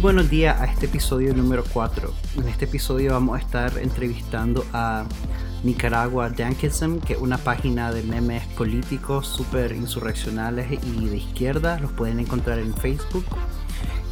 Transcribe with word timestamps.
buenos 0.00 0.30
días 0.30 0.60
a 0.60 0.66
este 0.66 0.86
episodio 0.86 1.34
número 1.34 1.64
4. 1.72 2.12
En 2.36 2.48
este 2.48 2.66
episodio 2.66 3.12
vamos 3.12 3.36
a 3.36 3.40
estar 3.40 3.78
entrevistando 3.78 4.64
a 4.72 5.04
Nicaragua 5.64 6.30
Dankism, 6.30 6.98
que 6.98 7.14
es 7.14 7.18
una 7.18 7.36
página 7.38 7.90
de 7.90 8.04
memes 8.04 8.46
políticos 8.48 9.26
súper 9.26 9.72
insurreccionales 9.72 10.78
y 10.84 11.06
de 11.06 11.16
izquierda. 11.16 11.80
Los 11.80 11.90
pueden 11.92 12.20
encontrar 12.20 12.60
en 12.60 12.74
Facebook. 12.74 13.24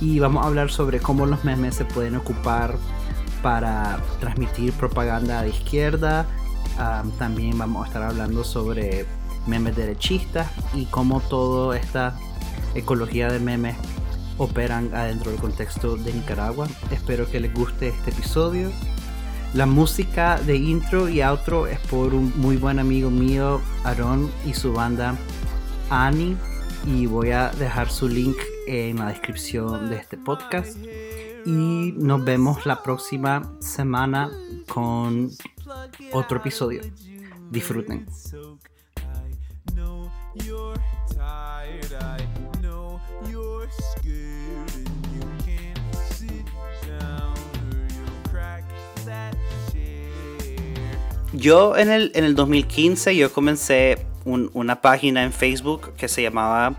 Y 0.00 0.18
vamos 0.18 0.44
a 0.44 0.48
hablar 0.48 0.70
sobre 0.70 0.98
cómo 0.98 1.24
los 1.24 1.44
memes 1.44 1.76
se 1.76 1.84
pueden 1.84 2.16
ocupar 2.16 2.76
para 3.42 4.00
transmitir 4.18 4.72
propaganda 4.72 5.42
de 5.42 5.50
izquierda. 5.50 6.26
también 7.18 7.56
vamos 7.58 7.84
a 7.84 7.86
estar 7.86 8.02
hablando 8.02 8.42
sobre 8.42 9.06
memes 9.46 9.76
derechistas 9.76 10.48
y 10.74 10.86
cómo 10.86 11.20
toda 11.20 11.76
esta 11.76 12.18
ecología 12.74 13.30
de 13.30 13.38
memes 13.38 13.76
operan 14.38 14.94
adentro 14.94 15.30
del 15.30 15.40
contexto 15.40 15.96
de 15.96 16.12
Nicaragua. 16.12 16.66
Espero 16.90 17.28
que 17.30 17.40
les 17.40 17.52
guste 17.52 17.88
este 17.88 18.10
episodio. 18.10 18.70
La 19.54 19.66
música 19.66 20.38
de 20.40 20.56
intro 20.56 21.08
y 21.08 21.22
outro 21.22 21.66
es 21.66 21.78
por 21.88 22.12
un 22.12 22.32
muy 22.36 22.56
buen 22.56 22.78
amigo 22.78 23.10
mío, 23.10 23.60
Aaron, 23.84 24.30
y 24.44 24.52
su 24.52 24.72
banda 24.72 25.16
Annie. 25.88 26.36
Y 26.86 27.06
voy 27.06 27.30
a 27.30 27.50
dejar 27.50 27.90
su 27.90 28.08
link 28.08 28.36
en 28.66 28.98
la 28.98 29.08
descripción 29.08 29.88
de 29.88 29.96
este 29.96 30.16
podcast. 30.18 30.76
Y 31.46 31.94
nos 31.96 32.24
vemos 32.24 32.66
la 32.66 32.82
próxima 32.82 33.56
semana 33.60 34.30
con 34.68 35.30
otro 36.12 36.38
episodio. 36.38 36.82
Disfruten. 37.50 38.06
Yo 51.36 51.76
en 51.76 51.90
el, 51.90 52.12
en 52.14 52.24
el 52.24 52.34
2015 52.34 53.14
yo 53.14 53.30
comencé 53.30 53.98
una 54.24 54.80
página 54.80 55.22
en 55.22 55.34
Facebook 55.34 55.92
que 55.94 56.08
se 56.08 56.22
llamaba 56.22 56.76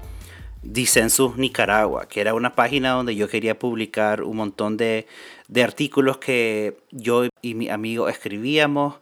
Dicensus 0.63 1.37
Nicaragua, 1.37 2.07
que 2.07 2.21
era 2.21 2.33
una 2.33 2.55
página 2.55 2.93
donde 2.93 3.15
yo 3.15 3.29
quería 3.29 3.59
publicar 3.59 4.23
un 4.23 4.37
montón 4.37 4.75
de, 4.75 5.05
de 5.47 5.63
artículos 5.63 6.17
que 6.17 6.75
yo 6.89 7.27
y 7.43 7.53
mi 7.53 7.69
amigo 7.69 8.09
escribíamos 8.09 8.95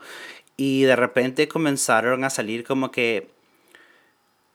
y 0.58 0.82
de 0.82 0.98
repente 0.98 1.48
comenzaron 1.48 2.26
a 2.26 2.30
salir 2.30 2.66
como 2.66 2.92
que 2.92 3.30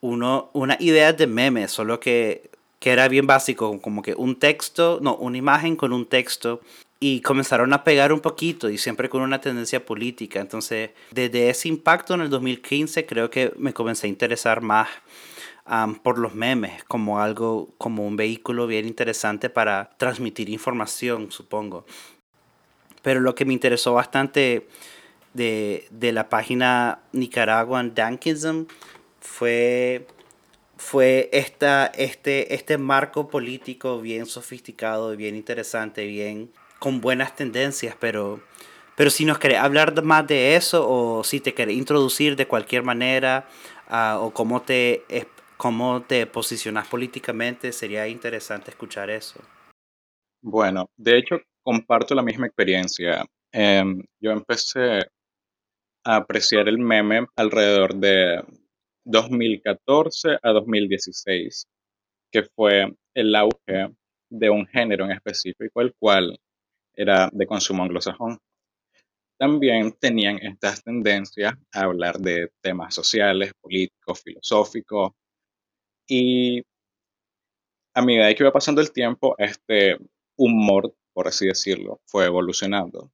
uno, 0.02 0.50
una 0.52 0.76
idea 0.80 1.14
de 1.14 1.26
memes, 1.26 1.70
solo 1.70 1.98
que, 1.98 2.50
que 2.78 2.90
era 2.90 3.08
bien 3.08 3.26
básico, 3.26 3.80
como 3.80 4.02
que 4.02 4.14
un 4.14 4.38
texto, 4.38 4.98
no, 5.00 5.16
una 5.16 5.38
imagen 5.38 5.76
con 5.76 5.94
un 5.94 6.04
texto 6.04 6.60
y 7.02 7.22
comenzaron 7.22 7.72
a 7.72 7.82
pegar 7.82 8.12
un 8.12 8.20
poquito 8.20 8.68
y 8.68 8.76
siempre 8.76 9.08
con 9.08 9.22
una 9.22 9.40
tendencia 9.40 9.84
política. 9.86 10.38
Entonces, 10.38 10.90
desde 11.10 11.48
ese 11.48 11.68
impacto 11.68 12.12
en 12.12 12.20
el 12.20 12.28
2015 12.28 13.06
creo 13.06 13.30
que 13.30 13.52
me 13.56 13.72
comencé 13.72 14.06
a 14.06 14.10
interesar 14.10 14.60
más 14.60 14.88
por 16.02 16.18
los 16.18 16.34
memes 16.34 16.84
como 16.84 17.20
algo, 17.20 17.70
como 17.78 18.06
un 18.06 18.16
vehículo 18.16 18.66
bien 18.66 18.86
interesante 18.86 19.48
para 19.48 19.90
transmitir 19.96 20.50
información, 20.50 21.32
supongo. 21.32 21.86
Pero 23.02 23.20
lo 23.20 23.34
que 23.34 23.46
me 23.46 23.54
interesó 23.54 23.94
bastante 23.94 24.66
de, 25.32 25.86
de 25.90 26.12
la 26.12 26.28
página 26.28 27.00
Nicaraguan 27.12 27.94
Dankism 27.94 28.66
fue 29.20 30.06
fue 30.76 31.28
esta, 31.32 31.86
este, 31.94 32.54
este 32.54 32.78
marco 32.78 33.28
político 33.28 34.00
bien 34.00 34.25
sofisticado, 34.25 35.14
bien 35.14 35.36
interesante, 35.36 36.06
bien 36.06 36.50
con 36.80 37.00
buenas 37.00 37.36
tendencias, 37.36 37.94
pero, 38.00 38.41
pero 38.96 39.10
si 39.10 39.24
nos 39.24 39.38
querés 39.38 39.58
hablar 39.58 40.02
más 40.02 40.26
de 40.26 40.56
eso 40.56 40.88
o 40.88 41.22
si 41.22 41.38
te 41.38 41.54
querés 41.54 41.76
introducir 41.76 42.34
de 42.34 42.48
cualquier 42.48 42.82
manera 42.82 43.46
ah, 43.86 44.18
o 44.20 44.32
cómo 44.32 44.62
te, 44.62 45.04
cómo 45.56 46.02
te 46.02 46.26
posicionas 46.26 46.88
políticamente, 46.88 47.70
sería 47.70 48.08
interesante 48.08 48.70
escuchar 48.70 49.10
eso. 49.10 49.40
Bueno, 50.42 50.90
de 50.96 51.19
hecho 51.19 51.40
comparto 51.62 52.14
la 52.14 52.22
misma 52.22 52.46
experiencia. 52.46 53.26
Em, 53.52 54.02
yo 54.20 54.30
empecé 54.30 55.00
a 56.04 56.16
apreciar 56.16 56.66
el 56.66 56.78
meme 56.78 57.26
alrededor 57.36 57.94
de 57.94 58.42
2014 59.04 60.38
a 60.42 60.50
2016, 60.50 61.66
que 62.32 62.44
fue 62.56 62.90
el 63.14 63.34
auge 63.34 63.94
de 64.30 64.48
un 64.48 64.66
género 64.66 65.04
en 65.04 65.10
específico, 65.10 65.82
el 65.82 65.92
cual 65.98 66.38
era 66.94 67.30
de 67.32 67.46
consumo 67.46 67.82
anglosajón. 67.82 68.38
También 69.38 69.92
tenían 69.98 70.38
estas 70.38 70.82
tendencias 70.82 71.54
a 71.72 71.80
hablar 71.82 72.18
de 72.18 72.50
temas 72.60 72.94
sociales, 72.94 73.52
políticos, 73.60 74.22
filosóficos. 74.22 75.12
Y 76.06 76.62
a 77.94 78.02
medida 78.02 78.34
que 78.34 78.42
iba 78.42 78.52
pasando 78.52 78.80
el 78.80 78.92
tiempo, 78.92 79.34
este 79.38 79.96
humor, 80.36 80.94
por 81.12 81.28
así 81.28 81.46
decirlo, 81.46 82.00
fue 82.06 82.26
evolucionando. 82.26 83.10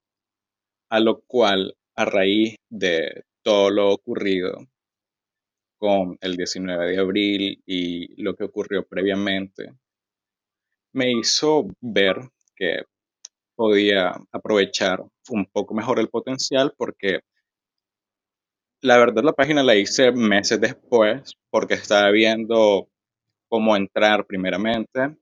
A 0.90 1.00
lo 1.00 1.20
cual, 1.22 1.76
a 1.94 2.04
raíz 2.04 2.56
de 2.68 3.24
todo 3.42 3.70
lo 3.70 3.92
ocurrido 3.92 4.66
con 5.78 6.18
el 6.20 6.36
19 6.36 6.90
de 6.90 6.98
abril 6.98 7.62
y 7.66 8.20
lo 8.22 8.34
que 8.34 8.44
ocurrió 8.44 8.86
previamente, 8.86 9.72
me 10.92 11.12
hizo 11.12 11.68
ver 11.80 12.16
que 12.56 12.84
podía 13.56 14.12
aprovechar 14.32 15.02
un 15.30 15.46
poco 15.46 15.74
mejor 15.74 15.98
el 15.98 16.08
potencial 16.08 16.74
porque 16.76 17.20
la 18.82 18.98
verdad 18.98 19.24
la 19.24 19.32
página 19.32 19.62
la 19.62 19.74
hice 19.74 20.12
meses 20.12 20.60
después 20.60 21.34
porque 21.50 21.74
estaba 21.74 22.10
viendo 22.10 22.88
cómo 23.48 23.76
entrar 23.76 24.26
primeramente, 24.26 25.16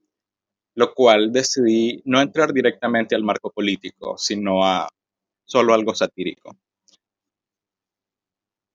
lo 0.74 0.94
cual 0.94 1.32
decidí 1.32 2.02
no 2.04 2.20
entrar 2.20 2.52
directamente 2.52 3.14
al 3.14 3.24
marco 3.24 3.50
político, 3.50 4.16
sino 4.18 4.64
a 4.64 4.88
solo 5.44 5.74
algo 5.74 5.94
satírico. 5.94 6.56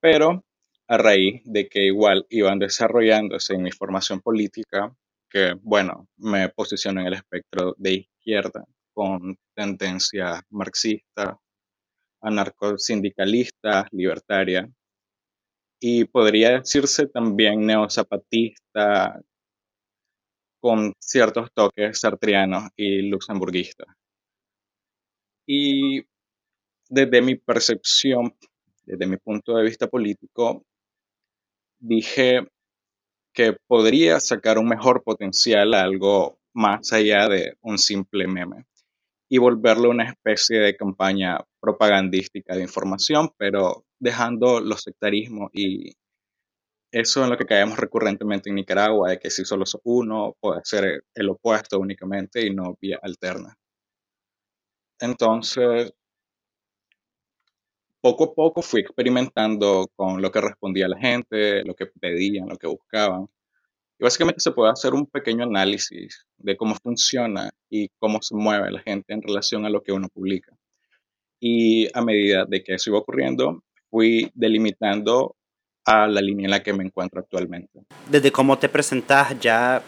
Pero 0.02 0.44
a 0.88 0.98
raíz 0.98 1.42
de 1.46 1.68
que 1.70 1.86
igual 1.86 2.26
iban 2.30 2.60
desarrollándose 2.60 3.54
en 3.54 3.64
mi 3.64 3.72
formación 3.72 4.22
política, 4.22 4.96
que 5.30 5.54
bueno, 5.62 6.08
me 6.18 6.50
posiciono 6.50 7.02
en 7.02 7.08
el 7.08 7.14
espectro 7.14 7.76
de 7.78 7.94
izquierda, 7.94 8.66
con 9.00 9.38
tendencia 9.56 10.42
marxista, 10.50 11.40
anarcosindicalista, 12.20 13.88
libertaria, 13.94 14.70
y 15.80 16.04
podría 16.04 16.60
decirse 16.60 17.08
también 17.08 17.66
neozapatista, 17.66 19.22
con 20.60 20.92
ciertos 21.00 21.48
toques 21.54 21.98
sartrianos 21.98 22.72
y 22.76 23.04
luxemburguistas. 23.04 23.88
Y 25.48 26.02
desde 26.90 27.22
mi 27.22 27.36
percepción, 27.36 28.36
desde 28.84 29.08
mi 29.08 29.16
punto 29.16 29.56
de 29.56 29.64
vista 29.64 29.88
político, 29.88 30.66
dije 31.80 32.46
que 33.34 33.56
podría 33.66 34.20
sacar 34.20 34.58
un 34.58 34.68
mejor 34.68 35.04
potencial 35.06 35.74
a 35.74 35.84
algo 35.84 36.38
más 36.52 36.92
allá 36.92 37.30
de 37.30 37.56
un 37.62 37.78
simple 37.78 38.28
meme 38.28 38.66
y 39.30 39.38
volverlo 39.38 39.90
una 39.92 40.10
especie 40.10 40.60
de 40.60 40.76
campaña 40.76 41.38
propagandística 41.62 42.56
de 42.56 42.64
información, 42.64 43.30
pero 43.38 43.86
dejando 44.00 44.60
los 44.60 44.82
sectarismos 44.82 45.52
y 45.54 45.94
eso 46.92 47.24
en 47.24 47.30
lo 47.30 47.38
que 47.38 47.46
caemos 47.46 47.78
recurrentemente 47.78 48.50
en 48.50 48.56
Nicaragua, 48.56 49.12
de 49.12 49.20
que 49.20 49.30
si 49.30 49.46
solo 49.46 49.66
uno 49.84 50.36
puede 50.40 50.62
ser 50.64 51.04
el 51.14 51.30
opuesto 51.30 51.80
únicamente 51.80 52.46
y 52.46 52.54
no 52.54 52.76
vía 52.82 53.00
alterna. 53.04 53.56
Entonces, 55.00 55.94
poco 58.02 58.24
a 58.26 58.34
poco 58.34 58.62
fui 58.62 58.82
experimentando 58.82 59.88
con 59.96 60.22
lo 60.22 60.32
que 60.32 60.42
respondía 60.42 60.88
la 60.88 61.00
gente, 61.00 61.64
lo 61.64 61.76
que 61.76 61.86
pedían, 61.88 62.50
lo 62.50 62.58
que 62.58 62.68
buscaban. 62.68 63.28
Y 64.00 64.04
básicamente 64.04 64.40
se 64.40 64.52
puede 64.52 64.72
hacer 64.72 64.94
un 64.94 65.06
pequeño 65.06 65.44
análisis 65.44 66.26
de 66.38 66.56
cómo 66.56 66.76
funciona 66.76 67.50
y 67.70 67.90
cómo 68.00 68.22
se 68.22 68.34
mueve 68.34 68.72
la 68.72 68.80
gente 68.80 69.14
en 69.14 69.22
relación 69.22 69.66
a 69.66 69.70
lo 69.70 69.84
que 69.84 69.92
uno 69.92 70.08
publica. 70.08 70.54
Y 71.42 71.88
a 71.96 72.02
medida 72.02 72.46
de 72.46 72.64
que 72.64 72.76
eso 72.76 72.92
iba 72.92 73.00
ocurriendo, 73.00 73.62
fui 73.90 74.32
delimitando 74.34 75.36
a 75.86 76.08
la 76.08 76.22
línea 76.22 76.46
en 76.46 76.52
la 76.52 76.64
que 76.64 76.72
me 76.72 76.86
encuentro 76.86 77.20
actualmente. 77.20 77.82
Desde 78.10 78.32
cómo 78.32 78.58
te 78.58 78.70
presentas 78.70 79.38
ya, 79.40 79.82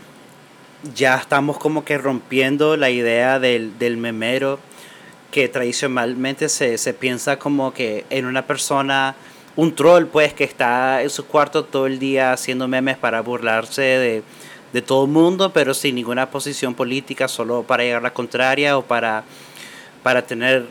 ya 0.94 1.16
estamos 1.16 1.58
como 1.58 1.86
que 1.86 1.98
rompiendo 1.98 2.76
la 2.76 2.90
idea 2.90 3.40
del, 3.40 3.78
del 3.80 3.96
memero 3.96 4.60
que 5.32 5.48
tradicionalmente 5.48 6.50
se, 6.50 6.78
se 6.78 6.94
piensa 6.94 7.40
como 7.40 7.74
que 7.74 8.06
en 8.10 8.26
una 8.26 8.46
persona 8.46 9.16
un 9.56 9.76
troll 9.76 10.06
pues 10.06 10.34
que 10.34 10.44
está 10.44 11.02
en 11.02 11.10
su 11.10 11.26
cuarto 11.26 11.66
todo 11.66 11.88
el 11.88 12.00
día 12.00 12.34
haciendo 12.34 12.68
memes 12.68 12.98
para 12.98 13.22
burlarse 13.22 13.82
de, 13.82 14.24
de 14.74 14.82
todo 14.82 15.06
el 15.06 15.12
mundo, 15.12 15.52
pero 15.52 15.74
sin 15.74 15.96
ninguna 15.96 16.30
posición 16.30 16.74
política, 16.74 17.28
solo 17.28 17.64
para 17.64 17.84
llegar 17.84 18.00
a 18.00 18.04
la 18.04 18.14
contraria 18.14 18.78
o 18.78 18.84
para, 18.84 19.24
para 20.04 20.22
tener 20.22 20.66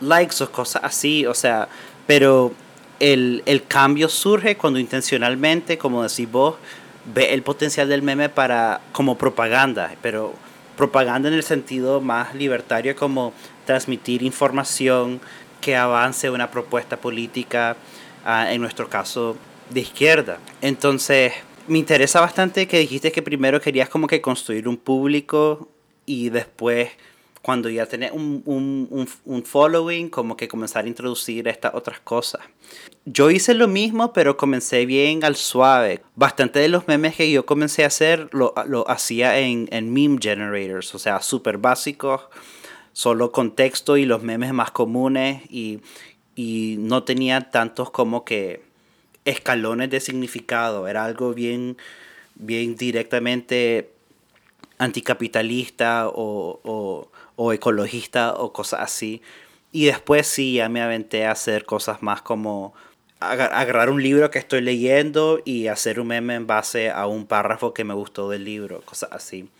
likes 0.00 0.42
o 0.42 0.50
cosas 0.50 0.82
así, 0.84 1.26
o 1.26 1.34
sea, 1.34 1.68
pero 2.06 2.52
el, 3.00 3.42
el 3.46 3.66
cambio 3.66 4.08
surge 4.08 4.56
cuando 4.56 4.78
intencionalmente, 4.78 5.78
como 5.78 6.02
decís 6.02 6.30
vos, 6.30 6.56
ve 7.14 7.34
el 7.34 7.42
potencial 7.42 7.88
del 7.88 8.02
meme 8.02 8.28
para 8.28 8.80
como 8.92 9.16
propaganda, 9.16 9.94
pero 10.02 10.34
propaganda 10.76 11.28
en 11.28 11.34
el 11.34 11.42
sentido 11.42 12.00
más 12.00 12.34
libertario 12.34 12.94
como 12.96 13.32
transmitir 13.64 14.22
información 14.22 15.20
que 15.60 15.76
avance 15.76 16.30
una 16.30 16.50
propuesta 16.50 16.96
política, 16.96 17.76
ah, 18.24 18.52
en 18.52 18.60
nuestro 18.60 18.88
caso 18.88 19.36
de 19.70 19.80
izquierda. 19.80 20.38
Entonces, 20.60 21.32
me 21.68 21.78
interesa 21.78 22.20
bastante 22.20 22.66
que 22.66 22.78
dijiste 22.78 23.12
que 23.12 23.22
primero 23.22 23.60
querías 23.60 23.88
como 23.88 24.06
que 24.06 24.20
construir 24.20 24.68
un 24.68 24.76
público 24.76 25.68
y 26.04 26.30
después 26.30 26.90
cuando 27.46 27.68
ya 27.70 27.86
tenés 27.86 28.10
un, 28.10 28.42
un, 28.44 29.08
un, 29.24 29.44
following, 29.44 30.08
como 30.08 30.36
que 30.36 30.48
comenzar 30.48 30.84
a 30.84 30.88
introducir 30.88 31.46
estas 31.46 31.74
otras 31.74 32.00
cosas. 32.00 32.40
Yo 33.04 33.30
hice 33.30 33.54
lo 33.54 33.68
mismo, 33.68 34.12
pero 34.12 34.36
comencé 34.36 34.84
bien 34.84 35.22
al 35.22 35.36
suave. 35.36 36.02
Bastante 36.16 36.58
de 36.58 36.66
los 36.66 36.88
memes 36.88 37.14
que 37.14 37.30
yo 37.30 37.46
comencé 37.46 37.84
a 37.84 37.86
hacer 37.86 38.28
lo, 38.32 38.52
lo 38.66 38.90
hacía 38.90 39.38
en, 39.38 39.68
en 39.70 39.92
meme 39.92 40.18
generators, 40.20 40.92
o 40.96 40.98
sea, 40.98 41.22
súper 41.22 41.58
básicos, 41.58 42.22
solo 42.96 43.30
contexto 43.30 43.98
y 43.98 44.06
los 44.06 44.22
memes 44.22 44.54
más 44.54 44.70
comunes 44.70 45.42
y, 45.50 45.80
y 46.34 46.76
no 46.78 47.02
tenía 47.02 47.50
tantos 47.50 47.90
como 47.90 48.24
que 48.24 48.62
escalones 49.26 49.90
de 49.90 50.00
significado, 50.00 50.88
era 50.88 51.04
algo 51.04 51.34
bien, 51.34 51.76
bien 52.36 52.74
directamente 52.74 53.90
anticapitalista 54.78 56.08
o, 56.08 56.58
o, 56.64 57.10
o 57.36 57.52
ecologista 57.52 58.32
o 58.34 58.54
cosas 58.54 58.80
así. 58.80 59.20
Y 59.72 59.84
después 59.84 60.26
sí, 60.26 60.54
ya 60.54 60.70
me 60.70 60.80
aventé 60.80 61.26
a 61.26 61.32
hacer 61.32 61.66
cosas 61.66 62.02
más 62.02 62.22
como 62.22 62.72
agarrar 63.20 63.90
un 63.90 64.02
libro 64.02 64.30
que 64.30 64.38
estoy 64.38 64.62
leyendo 64.62 65.42
y 65.44 65.66
hacer 65.66 66.00
un 66.00 66.06
meme 66.06 66.34
en 66.34 66.46
base 66.46 66.88
a 66.88 67.06
un 67.06 67.26
párrafo 67.26 67.74
que 67.74 67.84
me 67.84 67.92
gustó 67.92 68.30
del 68.30 68.44
libro, 68.46 68.80
cosas 68.86 69.10
así. 69.12 69.50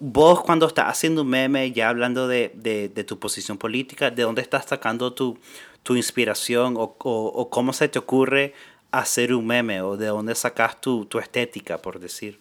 Vos 0.00 0.42
cuando 0.42 0.66
estás 0.66 0.86
haciendo 0.86 1.22
un 1.22 1.28
meme, 1.28 1.72
ya 1.72 1.88
hablando 1.88 2.28
de, 2.28 2.52
de, 2.54 3.04
tu 3.04 3.18
posición 3.18 3.58
política, 3.58 4.10
¿de 4.10 4.22
dónde 4.22 4.42
estás 4.42 4.66
sacando 4.66 5.14
tu, 5.14 5.38
tu 5.82 5.96
inspiración 5.96 6.76
o, 6.76 6.96
o, 6.98 7.26
o, 7.26 7.50
cómo 7.50 7.72
se 7.72 7.88
te 7.88 7.98
ocurre 7.98 8.54
hacer 8.90 9.34
un 9.34 9.46
meme 9.46 9.82
o 9.82 9.96
de 9.96 10.06
dónde 10.06 10.34
sacas 10.34 10.80
tu, 10.80 11.06
tu 11.06 11.18
estética, 11.18 11.78
por 11.78 11.98
decir? 11.98 12.38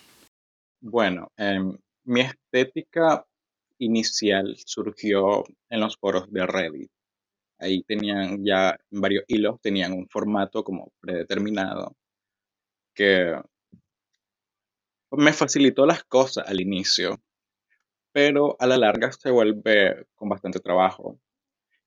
Bueno, 0.81 1.31
eh, 1.37 1.59
mi 2.05 2.21
estética 2.21 3.25
inicial 3.79 4.55
surgió 4.65 5.43
en 5.69 5.79
los 5.79 5.97
foros 5.97 6.31
de 6.31 6.45
Reddit. 6.45 6.91
Ahí 7.59 7.83
tenían 7.83 8.43
ya 8.43 8.77
varios 8.91 9.23
hilos, 9.27 9.61
tenían 9.61 9.93
un 9.93 10.07
formato 10.09 10.63
como 10.63 10.91
predeterminado 10.99 11.95
que 12.93 13.39
me 15.11 15.33
facilitó 15.33 15.85
las 15.85 16.03
cosas 16.03 16.47
al 16.47 16.59
inicio, 16.59 17.21
pero 18.13 18.55
a 18.59 18.67
la 18.67 18.77
larga 18.77 19.11
se 19.11 19.31
vuelve 19.31 20.05
con 20.15 20.29
bastante 20.29 20.59
trabajo. 20.59 21.19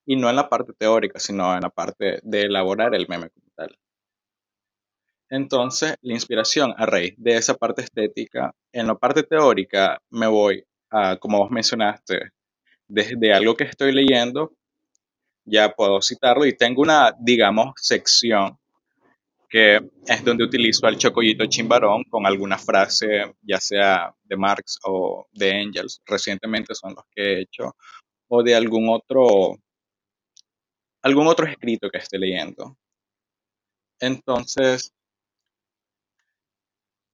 Y 0.05 0.17
no 0.17 0.29
en 0.29 0.37
la 0.37 0.49
parte 0.49 0.73
teórica, 0.75 1.19
sino 1.19 1.55
en 1.55 1.63
la 1.63 1.71
parte 1.71 2.21
de 2.23 2.43
elaborar 2.43 2.95
el 2.95 3.09
meme 3.09 3.31
como 3.31 3.47
tal. 3.55 3.79
Entonces, 5.29 5.97
la 6.03 6.15
inspiración 6.15 6.75
a 6.77 6.87
raíz 6.87 7.15
de 7.17 7.37
esa 7.37 7.55
parte 7.55 7.83
estética, 7.83 8.53
en 8.73 8.87
la 8.87 8.95
parte 8.95 9.23
teórica 9.25 10.01
me 10.11 10.27
voy 10.27 10.65
a, 10.91 11.17
como 11.17 11.39
vos 11.39 11.51
mencionaste, 11.51 12.31
desde 12.87 13.33
algo 13.33 13.57
que 13.57 13.65
estoy 13.65 13.93
leyendo, 13.93 14.53
ya 15.45 15.71
puedo 15.73 16.01
citarlo 16.03 16.45
y 16.47 16.57
tengo 16.57 16.83
una, 16.83 17.13
digamos, 17.19 17.73
sección 17.77 18.59
que 19.49 19.81
es 20.07 20.25
donde 20.25 20.45
utilizo 20.45 20.87
al 20.87 20.99
chocollito 20.99 21.47
chimbarón 21.47 22.05
con 22.05 22.27
alguna 22.27 22.59
frase, 22.59 23.35
ya 23.43 23.61
sea 23.61 24.15
de 24.25 24.37
Marx 24.37 24.79
o 24.85 25.27
de 25.33 25.51
Engels, 25.51 26.01
recientemente 26.07 26.75
son 26.75 26.95
los 26.95 27.05
que 27.15 27.23
he 27.23 27.41
hecho, 27.43 27.77
o 28.29 28.43
de 28.43 28.55
algún 28.55 28.89
otro, 28.89 29.57
algún 31.03 31.27
otro 31.27 31.47
escrito 31.47 31.91
que 31.91 31.99
esté 31.99 32.19
leyendo. 32.19 32.77
Entonces, 34.01 34.93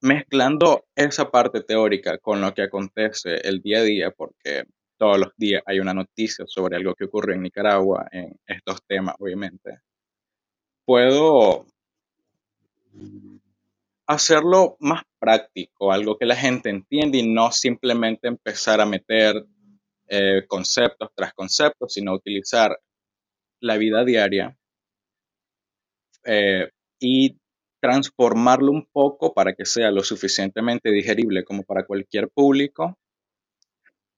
mezclando 0.01 0.85
esa 0.97 1.31
parte 1.31 1.63
teórica 1.63 2.19
con 2.19 2.41
lo 2.41 2.53
que 2.55 2.63
acontece 2.63 3.37
el 3.47 3.61
día 3.63 3.79
a 3.79 3.83
día, 3.83 4.11
porque 4.11 4.65
todos 4.97 5.19
los 5.19 5.33
días 5.37 5.63
hay 5.67 5.81
una 5.81 5.95
noticia 5.95 6.45
sobre 6.47 6.77
algo 6.77 6.95
que 6.95 7.05
ocurre 7.05 7.35
en 7.35 7.43
Nicaragua 7.43 8.09
en 8.11 8.39
estos 8.47 8.83
temas, 8.87 9.15
obviamente, 9.19 9.81
puedo 10.85 11.67
hacerlo 14.07 14.77
más 14.81 15.03
práctico, 15.19 15.93
algo 15.93 16.19
que 16.19 16.27
la 16.27 16.37
gente 16.37 16.71
entiende 16.71 17.19
y 17.19 17.29
no 17.29 17.51
simplemente 17.51 18.29
empezar 18.29 18.81
a 18.81 18.87
meter 18.87 19.45
eh, 20.09 20.45
conceptos 20.47 21.11
tras 21.15 21.33
conceptos, 21.33 21.95
sino 21.95 22.13
utilizar 22.13 22.79
la 23.61 23.77
vida 23.77 24.05
diaria 24.05 24.57
eh, 26.25 26.69
y 27.01 27.39
transformarlo 27.81 28.71
un 28.71 28.87
poco 28.93 29.33
para 29.35 29.55
que 29.55 29.65
sea 29.65 29.91
lo 29.91 30.03
suficientemente 30.03 30.91
digerible 30.91 31.45
como 31.45 31.63
para 31.63 31.85
cualquier 31.85 32.29
público, 32.29 32.99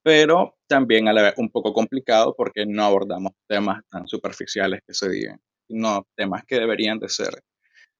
pero 0.02 0.56
también 0.66 1.08
a 1.08 1.12
la 1.12 1.22
vez 1.22 1.34
un 1.38 1.50
poco 1.50 1.72
complicado 1.72 2.34
porque 2.36 2.66
no 2.66 2.84
abordamos 2.84 3.32
temas 3.46 3.82
tan 3.88 4.06
superficiales 4.06 4.80
que 4.86 4.92
se 4.92 5.08
digan, 5.08 5.40
sino 5.66 6.06
temas 6.14 6.44
que 6.46 6.56
deberían 6.58 6.98
de 6.98 7.08
ser 7.08 7.42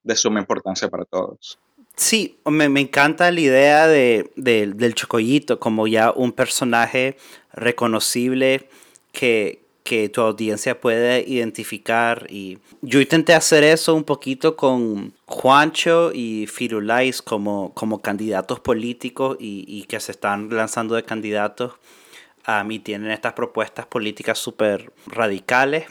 de 0.05 0.17
suma 0.17 0.41
importancia 0.41 0.89
para 0.89 1.05
todos. 1.05 1.59
Sí, 1.97 2.39
me, 2.45 2.69
me 2.69 2.81
encanta 2.81 3.31
la 3.31 3.41
idea 3.41 3.87
de, 3.87 4.31
de, 4.37 4.67
del 4.69 4.95
Chocollito 4.95 5.61
como 5.61 5.87
ya 5.87 6.11
un 6.11 6.33
personaje 6.33 7.17
reconocible 7.53 8.69
que, 9.13 9.63
que 9.85 10.09
tu 10.09 10.21
audiencia 10.21 10.81
puede 10.81 11.25
identificar. 11.27 12.27
Y 12.29 12.59
yo 12.83 13.01
intenté 13.01 13.35
hacer 13.35 13.63
eso 13.63 13.95
un 13.95 14.05
poquito 14.05 14.57
con 14.57 15.13
Juancho 15.27 16.11
y 16.13 16.47
Firulais 16.47 17.23
como, 17.23 17.73
como 17.75 18.03
candidatos 18.03 18.59
políticos 18.61 19.37
y, 19.39 19.65
y 19.69 19.85
que 19.85 20.01
se 20.01 20.13
están 20.13 20.49
lanzando 20.51 20.97
de 20.97 21.05
candidatos 21.05 21.75
a 22.45 22.63
mí 22.63 22.79
tienen 22.79 23.11
estas 23.11 23.33
propuestas 23.33 23.87
políticas 23.87 24.39
súper 24.39 24.93
radicales. 25.07 25.87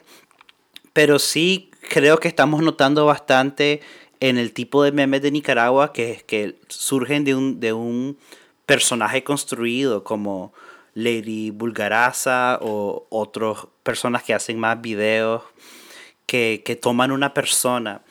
Pero 0.93 1.17
sí 1.17 1.71
creo 1.89 2.19
que 2.19 2.27
estamos 2.27 2.61
notando 2.61 3.05
bastante 3.05 3.81
en 4.23 4.37
el 4.37 4.53
tipo 4.53 4.83
de 4.83 4.93
memes 4.93 5.21
de 5.21 5.31
Nicaragua 5.31 5.91
que, 5.91 6.23
que 6.25 6.55
surgen 6.69 7.25
de 7.25 7.35
un, 7.35 7.59
de 7.59 7.73
un 7.73 8.17
personaje 8.65 9.21
construido 9.25 10.05
como 10.05 10.53
Lady 10.93 11.51
Bulgaraza 11.51 12.57
o 12.61 13.05
otras 13.09 13.67
personas 13.83 14.23
que 14.23 14.33
hacen 14.33 14.57
más 14.57 14.81
videos 14.81 15.43
que, 16.25 16.61
que, 16.63 16.77
toman 16.77 17.11
una 17.11 17.33
persona. 17.33 18.01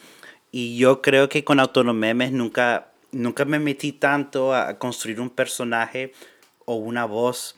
Y 0.50 0.76
yo 0.76 1.00
creo 1.00 1.30
que 1.30 1.44
con 1.44 1.60
Autonomemes 1.60 2.30
nunca, 2.30 2.92
nunca 3.10 3.46
me 3.46 3.58
metí 3.58 3.92
tanto 3.92 4.54
a 4.54 4.78
construir 4.78 5.18
un 5.18 5.30
personaje 5.30 6.12
o 6.66 6.74
una 6.74 7.06
voz. 7.06 7.56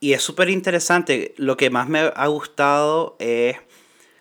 Y 0.00 0.12
es 0.12 0.22
súper 0.22 0.50
interesante. 0.50 1.32
Lo 1.38 1.56
que 1.56 1.70
más 1.70 1.88
me 1.88 2.12
ha 2.14 2.26
gustado 2.26 3.16
es 3.20 3.56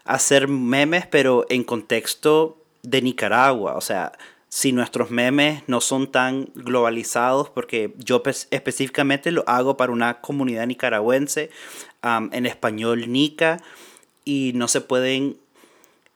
hacer 0.06 0.48
memes, 0.48 1.06
pero 1.08 1.46
en 1.50 1.66
contexto 1.66 2.59
de 2.84 3.02
Nicaragua. 3.02 3.76
O 3.76 3.82
sea, 3.82 4.12
si 4.50 4.72
nuestros 4.72 5.12
memes 5.12 5.64
no 5.68 5.80
son 5.80 6.12
tan 6.12 6.50
globalizados, 6.56 7.50
porque 7.50 7.94
yo 7.98 8.24
específicamente 8.50 9.32
lo 9.32 9.44
hago 9.48 9.78
para 9.78 9.92
una 9.92 10.22
comunidad 10.22 10.66
nicaragüense 10.66 11.52
en 12.04 12.46
español 12.46 13.12
nica 13.12 13.62
y 14.26 14.52
no 14.56 14.68
se 14.68 14.82
pueden 14.82 15.38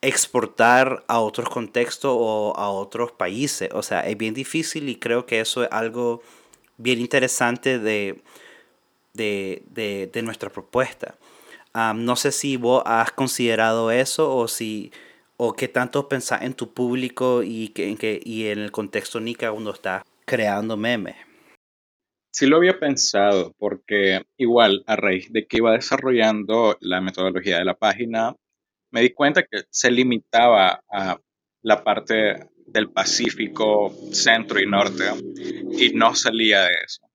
exportar 0.01 1.03
a 1.07 1.19
otros 1.19 1.47
contextos 1.47 2.11
o 2.13 2.53
a 2.57 2.69
otros 2.69 3.11
países. 3.11 3.69
O 3.71 3.83
sea, 3.83 4.01
es 4.01 4.17
bien 4.17 4.33
difícil 4.33 4.89
y 4.89 4.95
creo 4.95 5.25
que 5.25 5.39
eso 5.39 5.63
es 5.63 5.69
algo 5.71 6.21
bien 6.77 6.99
interesante 6.99 7.79
de, 7.79 8.19
de, 9.13 9.63
de, 9.67 10.09
de 10.11 10.21
nuestra 10.23 10.49
propuesta. 10.49 11.15
no 11.95 12.15
sé 12.15 12.31
si 12.31 12.57
vos 12.57 12.83
has 12.85 13.11
considerado 13.11 13.91
eso 13.91 14.35
o 14.35 14.47
si 14.47 14.91
o 15.37 15.53
qué 15.53 15.67
tanto 15.67 16.07
pensás 16.07 16.43
en 16.43 16.53
tu 16.53 16.73
público 16.73 17.43
y, 17.43 17.69
que, 17.69 17.89
en, 17.89 17.97
que, 17.97 18.19
y 18.23 18.47
en 18.47 18.59
el 18.59 18.71
contexto 18.71 19.19
Nica 19.19 19.51
cuando 19.51 19.73
estás 19.73 20.03
creando 20.25 20.77
memes? 20.77 21.15
Sí 22.31 22.47
lo 22.47 22.57
había 22.57 22.79
pensado, 22.79 23.53
porque 23.59 24.23
igual 24.37 24.83
a 24.87 24.95
raíz 24.95 25.31
de 25.31 25.45
que 25.45 25.57
iba 25.57 25.71
desarrollando 25.71 26.77
la 26.79 26.99
metodología 26.99 27.59
de 27.59 27.65
la 27.65 27.75
página, 27.75 28.35
me 28.91 29.01
di 29.01 29.11
cuenta 29.11 29.43
que 29.43 29.63
se 29.69 29.91
limitaba 29.91 30.83
a 30.91 31.19
la 31.61 31.83
parte 31.83 32.49
del 32.65 32.89
Pacífico, 32.89 33.91
Centro 34.11 34.59
y 34.59 34.65
Norte, 34.65 35.03
y 35.77 35.93
no 35.93 36.15
salía 36.15 36.61
de 36.63 36.73
eso. 36.85 37.07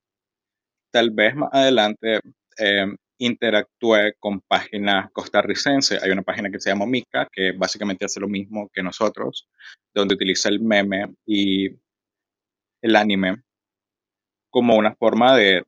Tal 0.93 1.11
vez 1.11 1.35
más 1.35 1.51
adelante 1.53 2.21
eh, 2.59 2.87
interactué 3.19 4.15
con 4.19 4.41
páginas 4.41 5.11
costarricenses. 5.13 6.03
Hay 6.03 6.11
una 6.11 6.23
página 6.23 6.51
que 6.51 6.61
se 6.61 6.71
llama 6.71 6.87
Mica, 6.87 7.29
que 7.31 7.53
básicamente 7.53 8.05
hace 8.05 8.21
lo 8.21 8.29
mismo 8.29 8.71
que 8.73 8.83
nosotros, 8.83 9.49
donde 9.95 10.15
utiliza 10.15 10.49
el 10.49 10.61
meme 10.61 11.15
y 11.27 11.69
el 12.83 12.97
anime 12.97 13.43
como 14.51 14.77
una 14.77 14.95
forma 14.95 15.37
de 15.37 15.65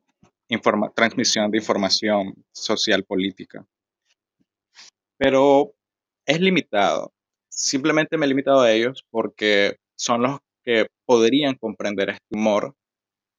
transmisión 0.95 1.51
de 1.51 1.59
información 1.59 2.33
social 2.51 3.03
política. 3.03 3.65
Pero 5.17 5.73
es 6.25 6.39
limitado. 6.41 7.13
Simplemente 7.49 8.17
me 8.17 8.25
he 8.25 8.29
limitado 8.29 8.61
a 8.61 8.71
ellos 8.71 9.05
porque 9.09 9.77
son 9.95 10.23
los 10.23 10.39
que 10.63 10.87
podrían 11.05 11.55
comprender 11.55 12.09
este 12.09 12.35
humor 12.35 12.75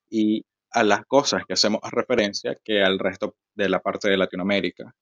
y 0.09 0.45
a 0.73 0.83
las 0.85 1.05
cosas 1.07 1.45
que 1.47 1.55
hacemos 1.55 1.81
referencia 1.91 2.57
que 2.64 2.83
al 2.83 2.99
resto 2.99 3.35
de 3.55 3.69
la 3.69 3.81
parte 3.81 4.09
de 4.09 4.17
Latinoamérica, 4.17 4.95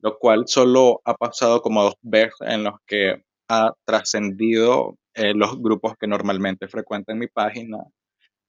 lo 0.00 0.18
cual 0.18 0.44
solo 0.46 1.00
ha 1.04 1.14
pasado 1.14 1.62
como 1.62 1.82
dos 1.82 1.94
veces 2.02 2.34
en 2.40 2.64
los 2.64 2.74
que 2.86 3.24
ha 3.48 3.72
trascendido 3.84 4.96
eh, 5.14 5.34
los 5.34 5.60
grupos 5.60 5.94
que 5.98 6.06
normalmente 6.06 6.68
frecuentan 6.68 7.18
mi 7.18 7.26
página 7.26 7.78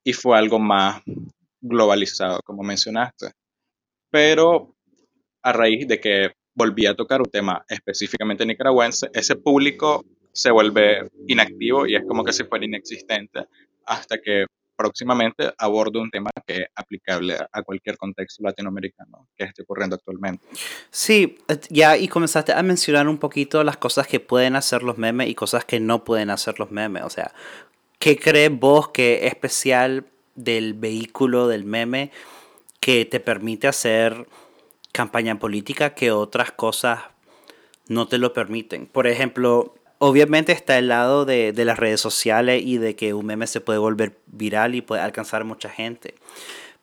y 0.04 0.14
fue 0.14 0.38
algo 0.38 0.60
más 0.60 1.02
globalizado, 1.62 2.42
como 2.44 2.64
mencionaste. 2.64 3.32
Pero 4.12 4.75
a 5.42 5.54
raíz 5.54 5.88
de 5.88 6.00
que 6.00 6.32
volví 6.54 6.86
a 6.86 6.96
tocar 6.96 7.22
un 7.22 7.30
tema 7.30 7.66
específicamente 7.68 8.46
nicaragüense, 8.46 9.10
ese 9.14 9.36
público 9.36 10.06
se 10.32 10.52
vuelve 10.52 11.10
inactivo 11.28 11.86
y 11.86 11.96
es 11.96 12.04
como 12.06 12.24
que 12.24 12.34
si 12.34 12.44
fuera 12.44 12.66
inexistente 12.66 13.46
hasta 13.86 14.18
que 14.20 14.46
próximamente 14.75 15.53
abordo 15.58 16.01
un 16.01 16.12
tema 16.12 16.29
que 16.46 16.58
es 16.58 16.67
aplicable 16.75 17.38
a 17.51 17.63
cualquier 17.63 17.98
contexto 17.98 18.44
latinoamericano 18.44 19.27
que 19.36 19.46
esté 19.46 19.63
ocurriendo 19.63 19.96
actualmente. 19.96 20.46
Sí, 20.89 21.38
eh, 21.48 21.60
ya 21.70 21.98
y 21.98 22.08
comenzaste 22.08 22.53
a 22.53 22.62
mencionar 22.63 23.08
un 23.08 23.17
poquito 23.17 23.63
las 23.63 23.77
cosas 23.77 24.08
que 24.08 24.20
pueden 24.20 24.55
hacer 24.55 24.84
los 24.84 24.98
memes 24.98 25.29
y 25.29 25.36
cosas 25.36 25.65
que 25.65 25.79
no 25.79 26.03
pueden 26.03 26.29
hacer 26.29 26.60
los 26.60 26.72
memes. 26.72 27.03
O 27.03 27.10
sea, 27.10 27.34
¿qué 28.00 28.17
crees 28.17 28.51
vos 28.51 28.89
que 28.89 29.25
es 29.25 29.34
especial 29.34 30.05
del 30.36 30.74
vehículo 30.74 31.48
del 31.48 31.65
meme 31.65 32.12
que 32.79 33.05
te 33.05 33.20
permite 33.20 33.67
hacer 33.67 34.27
campaña 34.91 35.39
política 35.39 35.96
que 35.96 36.12
otras 36.12 36.51
cosas 36.51 37.00
no 37.88 38.08
te 38.08 38.17
lo 38.17 38.34
permiten? 38.34 38.88
Por 38.88 39.08
ejemplo, 39.08 39.75
obviamente 40.07 40.51
está 40.51 40.77
el 40.77 40.88
lado 40.88 41.25
de, 41.25 41.51
las 41.55 41.79
redes 41.79 42.00
sociales 42.00 42.62
y 42.63 42.77
de 42.77 42.95
que 42.95 43.15
un 43.15 43.25
meme 43.25 43.47
se 43.47 43.59
puede 43.59 43.79
volver 43.79 44.19
viral 44.27 44.75
y 44.75 44.81
puede 44.81 45.01
alcanzar 45.01 45.45
mucha 45.45 45.69
gente. 45.69 46.13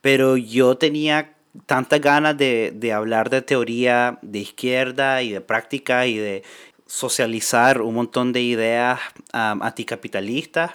Pero 0.00 0.36
yo 0.36 0.76
tenía 0.76 1.34
tantas 1.66 2.00
ganas 2.00 2.36
de, 2.36 2.92
hablar 2.92 3.30
de 3.30 3.42
teoría 3.42 4.18
de 4.22 4.40
izquierda 4.40 5.22
y 5.22 5.30
de 5.30 5.40
práctica 5.40 6.06
y 6.08 6.16
de 6.16 6.42
socializar 6.86 7.80
un 7.80 7.94
montón 7.94 8.32
de 8.32 8.42
ideas 8.42 8.98
anticapitalistas 9.32 10.72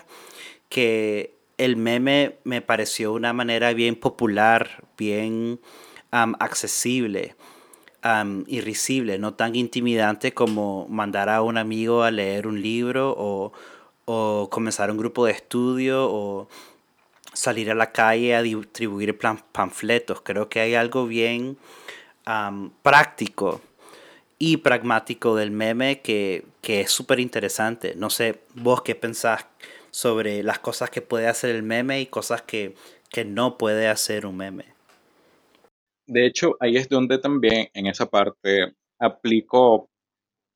que 0.69 1.33
el 1.57 1.75
meme 1.75 2.37
me 2.45 2.61
pareció 2.61 3.11
una 3.11 3.33
manera 3.33 3.73
bien 3.73 3.95
popular, 3.95 4.83
bien 4.97 5.59
accesible 6.11 7.35
y 8.47 8.61
risible, 8.61 9.17
no 9.17 9.33
tan 9.33 9.55
intimidante 9.55 10.33
como 10.33 10.87
mandar 10.89 11.29
a 11.29 11.41
un 11.41 11.57
amigo 11.57 12.03
a 12.03 12.11
leer 12.11 12.47
un 12.47 12.61
libro 12.61 13.15
o, 13.17 13.51
comenzar 14.49 14.89
un 14.89 14.97
grupo 14.97 15.25
de 15.25 15.33
estudio 15.33 16.09
o 16.09 16.47
salir 17.33 17.69
a 17.69 17.75
la 17.75 17.91
calle 17.91 18.35
a 18.35 18.41
distribuir 18.41 19.17
panfletos. 19.51 20.21
Creo 20.21 20.47
que 20.47 20.61
hay 20.61 20.75
algo 20.75 21.07
bien 21.07 21.57
práctico 22.83 23.61
y 24.39 24.57
pragmático 24.57 25.35
del 25.35 25.51
meme 25.51 26.01
que, 26.01 26.45
que 26.61 26.81
es 26.81 26.91
súper 26.91 27.19
interesante. 27.19 27.95
No 27.95 28.09
sé, 28.09 28.41
vos 28.55 28.81
qué 28.81 28.95
pensás 28.95 29.45
sobre 29.91 30.43
las 30.43 30.59
cosas 30.59 30.89
que 30.89 31.01
puede 31.01 31.27
hacer 31.27 31.55
el 31.55 31.63
meme 31.63 31.99
y 31.99 32.05
cosas 32.05 32.41
que, 32.41 32.75
que 33.09 33.25
no 33.25 33.57
puede 33.57 33.87
hacer 33.87 34.25
un 34.25 34.37
meme. 34.37 34.76
De 36.07 36.25
hecho, 36.25 36.55
ahí 36.61 36.77
es 36.77 36.87
donde 36.87 37.19
también 37.19 37.67
en 37.73 37.87
esa 37.87 38.05
parte 38.05 38.73
aplico 38.97 39.89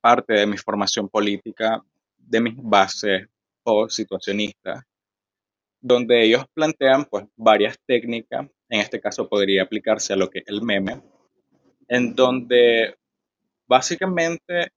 parte 0.01 0.33
de 0.33 0.47
mi 0.47 0.57
formación 0.57 1.09
política, 1.09 1.83
de 2.17 2.41
mis 2.41 2.55
bases 2.57 3.27
o 3.63 3.89
situacionistas, 3.89 4.83
donde 5.81 6.23
ellos 6.23 6.45
plantean 6.53 7.05
pues 7.05 7.25
varias 7.35 7.77
técnicas, 7.85 8.47
en 8.69 8.79
este 8.79 9.01
caso 9.01 9.27
podría 9.27 9.63
aplicarse 9.63 10.13
a 10.13 10.15
lo 10.15 10.29
que 10.29 10.39
es 10.39 10.45
el 10.47 10.61
meme, 10.61 11.01
en 11.89 12.15
donde 12.15 12.95
básicamente 13.67 14.71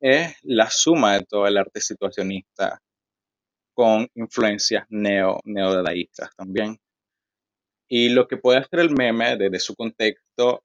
es 0.00 0.36
la 0.42 0.68
suma 0.68 1.14
de 1.14 1.24
todo 1.24 1.46
el 1.46 1.56
arte 1.56 1.80
situacionista 1.80 2.78
con 3.74 4.06
influencias 4.14 4.84
neo 4.90 5.40
neodadaístas 5.44 6.30
también. 6.36 6.78
Y 7.92 8.10
lo 8.10 8.28
que 8.28 8.36
puede 8.36 8.60
hacer 8.60 8.78
el 8.78 8.90
meme 8.90 9.36
desde 9.36 9.58
su 9.58 9.74
contexto 9.74 10.62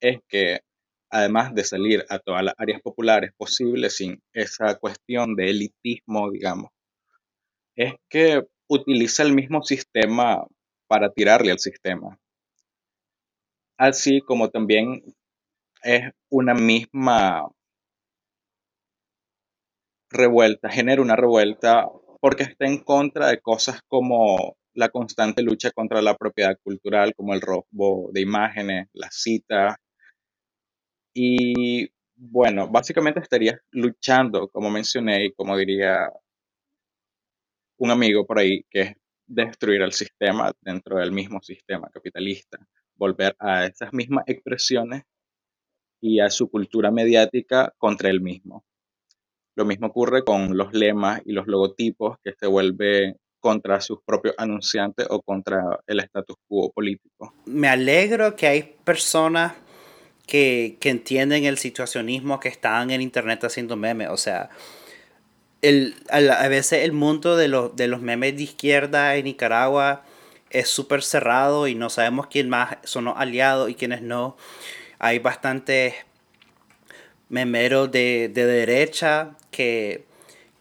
es 0.00 0.18
que, 0.28 0.62
además 1.10 1.54
de 1.54 1.62
salir 1.62 2.04
a 2.08 2.18
todas 2.18 2.42
las 2.42 2.54
áreas 2.58 2.82
populares 2.82 3.30
posibles 3.36 3.96
sin 3.96 4.20
esa 4.32 4.76
cuestión 4.76 5.36
de 5.36 5.50
elitismo, 5.50 6.28
digamos, 6.32 6.72
es 7.76 7.94
que 8.08 8.42
utiliza 8.68 9.22
el 9.22 9.32
mismo 9.32 9.62
sistema 9.62 10.44
para 10.88 11.12
tirarle 11.12 11.52
al 11.52 11.60
sistema. 11.60 12.18
Así 13.78 14.20
como 14.20 14.50
también 14.50 15.04
es 15.84 16.10
una 16.30 16.54
misma 16.54 17.48
revuelta, 20.10 20.68
genera 20.68 21.00
una 21.00 21.14
revuelta 21.14 21.88
porque 22.20 22.42
está 22.42 22.66
en 22.66 22.82
contra 22.82 23.28
de 23.28 23.40
cosas 23.40 23.82
como 23.86 24.56
la 24.76 24.90
constante 24.90 25.42
lucha 25.42 25.70
contra 25.72 26.02
la 26.02 26.16
propiedad 26.16 26.56
cultural, 26.62 27.14
como 27.14 27.34
el 27.34 27.40
robo 27.40 28.10
de 28.12 28.20
imágenes, 28.20 28.88
la 28.92 29.10
cita. 29.10 29.80
Y 31.14 31.88
bueno, 32.14 32.68
básicamente 32.68 33.20
estaría 33.20 33.58
luchando, 33.70 34.48
como 34.48 34.70
mencioné 34.70 35.26
y 35.26 35.32
como 35.32 35.56
diría 35.56 36.10
un 37.78 37.90
amigo 37.90 38.26
por 38.26 38.38
ahí, 38.38 38.64
que 38.70 38.80
es 38.82 38.92
destruir 39.26 39.82
el 39.82 39.92
sistema 39.92 40.52
dentro 40.60 40.98
del 40.98 41.12
mismo 41.12 41.40
sistema 41.42 41.88
capitalista, 41.90 42.58
volver 42.94 43.34
a 43.38 43.66
esas 43.66 43.92
mismas 43.92 44.24
expresiones 44.26 45.02
y 46.00 46.20
a 46.20 46.30
su 46.30 46.50
cultura 46.50 46.90
mediática 46.90 47.74
contra 47.78 48.10
el 48.10 48.20
mismo. 48.20 48.64
Lo 49.56 49.64
mismo 49.64 49.86
ocurre 49.86 50.22
con 50.22 50.56
los 50.56 50.74
lemas 50.74 51.22
y 51.24 51.32
los 51.32 51.46
logotipos 51.46 52.18
que 52.22 52.34
se 52.34 52.46
vuelven 52.46 53.18
contra 53.46 53.80
sus 53.80 54.00
propios 54.04 54.34
anunciantes 54.38 55.06
o 55.08 55.22
contra 55.22 55.78
el 55.86 56.00
status 56.00 56.36
quo 56.48 56.72
político. 56.72 57.32
Me 57.44 57.68
alegro 57.68 58.34
que 58.34 58.48
hay 58.48 58.74
personas 58.82 59.52
que, 60.26 60.76
entienden 60.82 61.44
el 61.44 61.56
situacionismo 61.56 62.40
que 62.40 62.48
están 62.48 62.90
en 62.90 63.00
internet 63.00 63.44
haciendo 63.44 63.76
memes. 63.76 64.08
O 64.08 64.16
sea, 64.16 64.50
el, 65.62 65.94
a, 66.10 66.48
veces 66.48 66.82
el 66.82 66.90
mundo 66.90 67.36
de, 67.36 67.46
los, 67.46 67.76
de 67.76 67.86
los 67.86 68.02
memes 68.02 68.36
de 68.36 68.42
izquierda 68.42 69.14
en 69.14 69.26
Nicaragua 69.26 70.02
es 70.50 70.68
súper 70.68 71.04
cerrado 71.04 71.68
y 71.68 71.76
no 71.76 71.88
sabemos 71.88 72.26
quién 72.26 72.48
más 72.48 72.78
son 72.82 73.04
los 73.04 73.16
aliados 73.16 73.70
y 73.70 73.76
quiénes 73.76 74.02
no. 74.02 74.36
Hay 74.98 75.20
bastantes 75.20 75.94
memeros 77.28 77.92
de, 77.92 78.28
de 78.28 78.44
derecha 78.44 79.36
que 79.52 80.04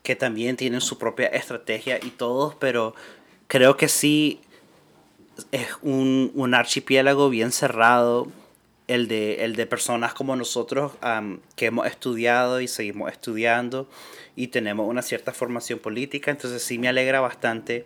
que 0.05 0.15
también 0.15 0.55
tienen 0.55 0.79
su 0.79 0.97
propia 0.97 1.27
estrategia 1.27 1.99
y 2.01 2.11
todos, 2.11 2.55
pero 2.55 2.95
creo 3.47 3.75
que 3.75 3.89
sí 3.89 4.39
es 5.51 5.67
un, 5.81 6.53
archipiélago 6.53 7.29
bien 7.29 7.51
cerrado, 7.51 8.27
el 8.87 9.07
de, 9.07 9.43
el 9.43 9.55
de 9.55 9.65
personas 9.65 10.13
como 10.13 10.35
nosotros 10.35 10.93
que 11.55 11.65
hemos 11.65 11.87
estudiado 11.87 12.61
y 12.61 12.67
seguimos 12.67 13.11
estudiando 13.11 13.89
y 14.35 14.47
tenemos 14.47 14.87
una 14.87 15.01
cierta 15.01 15.33
formación 15.33 15.79
política, 15.79 16.29
entonces 16.29 16.61
sí 16.61 16.77
me 16.77 16.87
alegra 16.87 17.19
bastante 17.19 17.85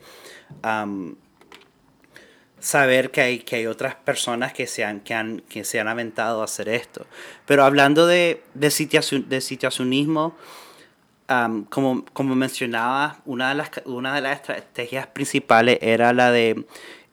saber 2.60 3.12
que 3.12 3.22
hay, 3.22 3.40
que 3.40 3.56
hay 3.56 3.66
otras 3.66 3.96
personas 3.96 4.52
que 4.52 4.68
se 4.68 4.84
han, 4.84 5.00
que 5.00 5.14
han, 5.14 5.40
que 5.42 5.64
se 5.64 5.80
han 5.80 5.88
aventado 5.88 6.42
a 6.42 6.46
hacer 6.46 6.68
esto. 6.68 7.06
Pero 7.46 7.64
hablando 7.64 8.06
de, 8.06 8.44
de, 8.54 8.70
de 9.28 9.42
situacionismo, 11.30 11.66
como, 11.70 12.06
como 12.14 12.36
mencionaba, 12.36 13.22
una 13.26 13.50
de, 13.50 13.56
las, 13.56 13.72
una 13.86 14.16
de 14.16 14.22
las 14.22 14.38
estrategias 14.38 15.08
principales 15.08 15.78
era 15.82 16.12
la 16.14 16.32
de 16.32 16.66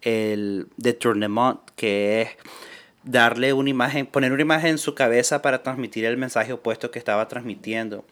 el 0.03 0.69
de 0.77 0.93
Tournemont, 0.93 1.61
que 1.75 2.23
es 2.23 2.29
darle 3.03 3.53
una 3.53 3.71
imagen, 3.71 4.07
poner 4.07 4.33
una 4.33 4.43
imagen 4.43 4.71
en 4.71 4.79
su 4.79 4.95
cabeza 4.95 5.43
para 5.43 5.63
transmitir 5.63 6.05
el 6.05 6.17
mensaje 6.17 6.53
opuesto 6.53 6.91
que 6.91 6.99
estaba 6.99 7.29
transmitiendo. 7.29 8.05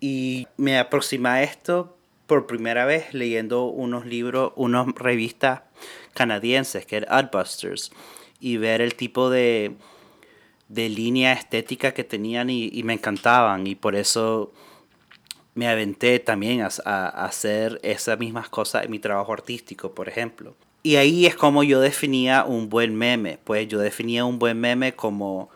Y 0.00 0.46
me 0.56 0.78
aproxima 0.78 1.34
a 1.34 1.42
esto 1.42 1.96
por 2.26 2.46
primera 2.46 2.84
vez 2.84 3.14
leyendo 3.14 3.64
unos 3.64 4.06
libros, 4.06 4.52
unas 4.54 4.86
revistas 4.94 5.62
canadienses, 6.14 6.86
que 6.86 6.98
era 6.98 7.16
Adbusters, 7.16 7.90
y 8.38 8.58
ver 8.58 8.80
el 8.80 8.94
tipo 8.94 9.30
de, 9.30 9.74
de 10.68 10.88
línea 10.88 11.32
estética 11.32 11.94
que 11.94 12.04
tenían 12.04 12.50
y, 12.50 12.82
me 12.84 12.92
encantaban. 12.92 13.66
Y 13.66 13.74
por 13.74 13.96
eso 13.96 14.52
me 15.58 15.66
aventé 15.66 16.20
también 16.20 16.62
a, 16.62 17.08
hacer 17.08 17.80
esas 17.82 18.16
mismas 18.16 18.48
cosas 18.48 18.84
en 18.84 18.92
mi 18.92 19.00
trabajo 19.00 19.32
artístico, 19.32 19.92
por 19.92 20.08
ejemplo. 20.08 20.54
Y 20.84 20.94
ahí 20.94 21.26
es 21.26 21.34
como 21.34 21.64
yo 21.64 21.80
definía 21.80 22.44
un 22.44 22.68
buen 22.68 22.94
meme. 22.94 23.40
Pues 23.42 23.66
yo 23.66 23.80
definía 23.80 24.24
un 24.24 24.38
buen 24.38 24.60
meme 24.60 24.94
como, 24.94 25.50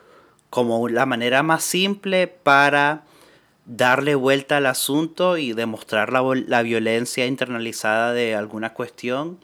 como 0.49 0.89
la 0.89 1.05
manera 1.05 1.41
más 1.41 1.63
simple 1.63 2.27
para 2.27 3.05
darle 3.65 4.15
vuelta 4.15 4.57
al 4.57 4.65
asunto 4.65 5.37
y 5.37 5.53
demostrar 5.53 6.11
la, 6.11 6.21
la 6.47 6.63
violencia 6.63 7.25
internalizada 7.25 8.11
de 8.11 8.35
alguna 8.35 8.73
cuestión 8.73 9.39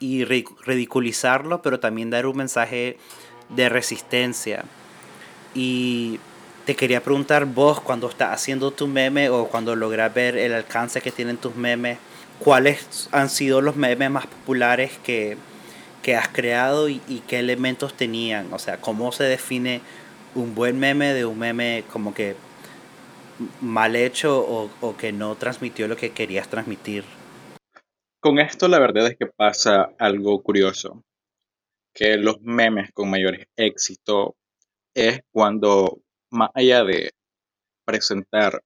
y 0.00 0.24
ridiculizarlo, 0.24 1.60
pero 1.60 1.80
también 1.80 2.08
dar 2.08 2.24
un 2.24 2.38
mensaje 2.38 2.96
de 3.50 3.68
resistencia. 3.68 4.64
Y 5.54 6.18
te 6.64 6.76
quería 6.76 7.02
preguntar 7.02 7.46
vos, 7.46 7.80
cuando 7.80 8.08
estás 8.08 8.30
haciendo 8.30 8.70
tu 8.70 8.86
meme 8.86 9.28
o 9.28 9.48
cuando 9.48 9.74
logras 9.74 10.12
ver 10.14 10.36
el 10.36 10.52
alcance 10.52 11.00
que 11.00 11.10
tienen 11.10 11.36
tus 11.36 11.56
memes, 11.56 11.98
¿cuáles 12.38 13.08
han 13.12 13.28
sido 13.28 13.60
los 13.60 13.76
memes 13.76 14.10
más 14.10 14.26
populares 14.26 14.98
que, 15.02 15.36
has 16.16 16.28
creado 16.28 16.88
y, 16.88 17.00
qué 17.26 17.38
elementos 17.38 17.94
tenían? 17.94 18.52
O 18.52 18.58
sea, 18.58 18.78
¿cómo 18.80 19.12
se 19.12 19.24
define 19.24 19.80
un 20.34 20.54
buen 20.54 20.78
meme 20.78 21.14
de 21.14 21.24
un 21.24 21.38
meme 21.38 21.84
como 21.92 22.14
que 22.14 22.36
mal 23.60 23.96
hecho 23.96 24.40
o, 24.40 24.70
o 24.80 24.96
que 24.96 25.12
no 25.12 25.34
transmitió 25.34 25.88
lo 25.88 25.96
que 25.96 26.10
querías 26.10 26.48
transmitir? 26.48 27.04
Con 28.20 28.38
esto 28.38 28.68
la 28.68 28.78
verdad 28.78 29.08
es 29.08 29.16
que 29.16 29.26
pasa 29.26 29.90
algo 29.98 30.40
curioso, 30.42 31.02
que 31.92 32.16
los 32.16 32.40
memes 32.40 32.92
con 32.92 33.10
mayor 33.10 33.48
éxito 33.56 34.36
es 34.94 35.22
cuando, 35.32 36.00
más 36.32 36.50
allá 36.54 36.84
de 36.84 37.12
presentar 37.84 38.62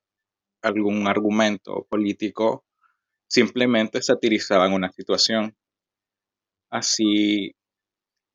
algún 0.62 1.06
argumento 1.06 1.86
político, 1.90 2.64
simplemente 3.28 4.02
satirizaban 4.02 4.72
una 4.72 4.90
situación. 4.92 5.56
Así 6.70 7.54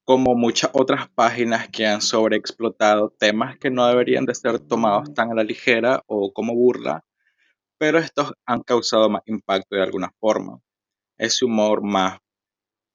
como 0.05 0.35
muchas 0.35 0.71
otras 0.73 1.09
páginas 1.09 1.69
que 1.69 1.85
han 1.85 2.01
sobreexplotado 2.01 3.11
temas 3.17 3.57
que 3.57 3.69
no 3.69 3.87
deberían 3.87 4.25
de 4.25 4.35
ser 4.35 4.59
tomados 4.59 5.13
tan 5.13 5.31
a 5.31 5.35
la 5.35 5.43
ligera 5.43 6.03
o 6.07 6.33
como 6.33 6.53
burla, 6.53 7.03
pero 7.77 7.99
estos 7.99 8.33
han 8.45 8.61
causado 8.61 9.09
más 9.09 9.23
impacto 9.27 9.75
de 9.75 9.83
alguna 9.83 10.11
forma. 10.19 10.59
Ese 11.17 11.45
humor 11.45 11.83
más 11.83 12.19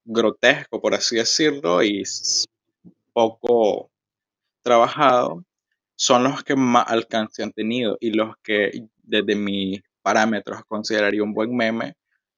grotesco, 0.05 0.81
por 0.81 0.95
así 0.95 1.16
decirlo, 1.16 1.83
y 1.83 2.02
poco 3.12 3.90
trabajado, 4.62 5.45
son 5.96 6.24
los 6.24 6.44
que 6.44 6.56
más 6.56 6.86
alcance 6.88 7.42
han 7.42 7.52
tenido 7.52 7.96
y 8.00 8.12
los 8.12 8.36
que 8.42 8.86
desde 9.02 9.34
mis 9.34 9.80
parámetros 10.02 10.62
consideraría 10.68 11.22
un 11.22 11.34
buen 11.34 11.56
meme, 11.56 11.94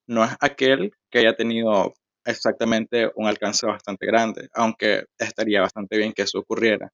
no 0.06 0.24
es 0.24 0.30
aquel 0.40 0.92
que 1.10 1.18
haya 1.18 1.36
tenido 1.36 1.92
exactamente 2.24 3.10
un 3.16 3.26
alcance 3.26 3.66
bastante 3.66 4.06
grande, 4.06 4.48
aunque 4.54 5.04
estaría 5.18 5.60
bastante 5.60 5.98
bien 5.98 6.12
que 6.12 6.22
eso 6.22 6.38
ocurriera. 6.38 6.92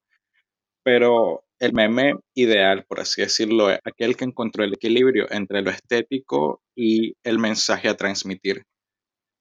Pero 0.82 1.44
el 1.58 1.72
meme 1.72 2.14
ideal, 2.34 2.84
por 2.86 3.00
así 3.00 3.22
decirlo, 3.22 3.70
es 3.70 3.78
aquel 3.84 4.16
que 4.16 4.24
encontró 4.24 4.64
el 4.64 4.74
equilibrio 4.74 5.26
entre 5.30 5.62
lo 5.62 5.70
estético 5.70 6.62
y 6.74 7.14
el 7.22 7.38
mensaje 7.38 7.88
a 7.88 7.96
transmitir. 7.96 8.64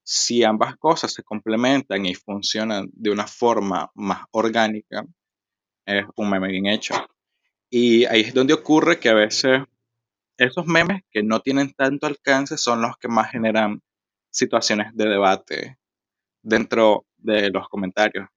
Si 0.05 0.43
ambas 0.43 0.75
cosas 0.77 1.13
se 1.13 1.23
complementan 1.23 2.05
y 2.05 2.15
funcionan 2.15 2.89
de 2.93 3.09
una 3.09 3.27
forma 3.27 3.89
más 3.95 4.25
orgánica, 4.31 5.05
es 5.86 6.05
un 6.15 6.29
meme 6.29 6.49
bien 6.49 6.67
hecho. 6.67 6.93
Y 7.75 8.05
ahí 8.05 8.21
es 8.21 8.36
donde 8.36 8.53
ocurre 8.53 8.99
que 8.99 9.09
a 9.09 9.15
veces 9.15 9.63
esos 10.38 10.67
memes 10.67 11.01
que 11.09 11.23
no 11.23 11.39
tienen 11.39 11.73
tanto 11.73 12.05
alcance 12.05 12.55
son 12.55 12.83
los 12.83 12.97
que 12.97 13.07
más 13.07 13.31
generan 13.31 13.81
situaciones 14.29 14.95
de 14.95 15.09
debate 15.09 15.79
dentro 16.43 17.07
de 17.17 17.49
los 17.49 17.67
comentarios. 17.69 18.29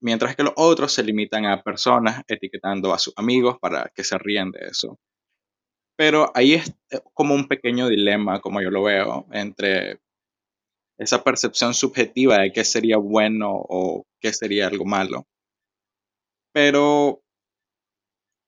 Mientras 0.00 0.34
que 0.34 0.42
los 0.42 0.54
otros 0.56 0.92
se 0.92 1.04
limitan 1.04 1.46
a 1.46 1.62
personas 1.62 2.24
etiquetando 2.26 2.92
a 2.92 2.98
sus 2.98 3.14
amigos 3.16 3.56
para 3.60 3.88
que 3.94 4.02
se 4.02 4.18
ríen 4.18 4.50
de 4.50 4.66
eso. 4.66 4.98
Pero 5.94 6.32
ahí 6.34 6.54
es 6.54 6.74
eh, 6.90 6.98
como 7.14 7.36
un 7.36 7.46
pequeño 7.46 7.86
dilema, 7.86 8.40
como 8.40 8.60
yo 8.60 8.70
lo 8.72 8.82
veo, 8.82 9.28
entre 9.30 10.00
esa 10.98 11.22
percepción 11.22 11.72
subjetiva 11.72 12.38
de 12.38 12.50
qué 12.50 12.64
sería 12.64 12.96
bueno 12.96 13.52
o 13.52 14.08
qué 14.20 14.32
sería 14.32 14.66
algo 14.66 14.86
malo. 14.86 15.28
Pero 16.52 17.22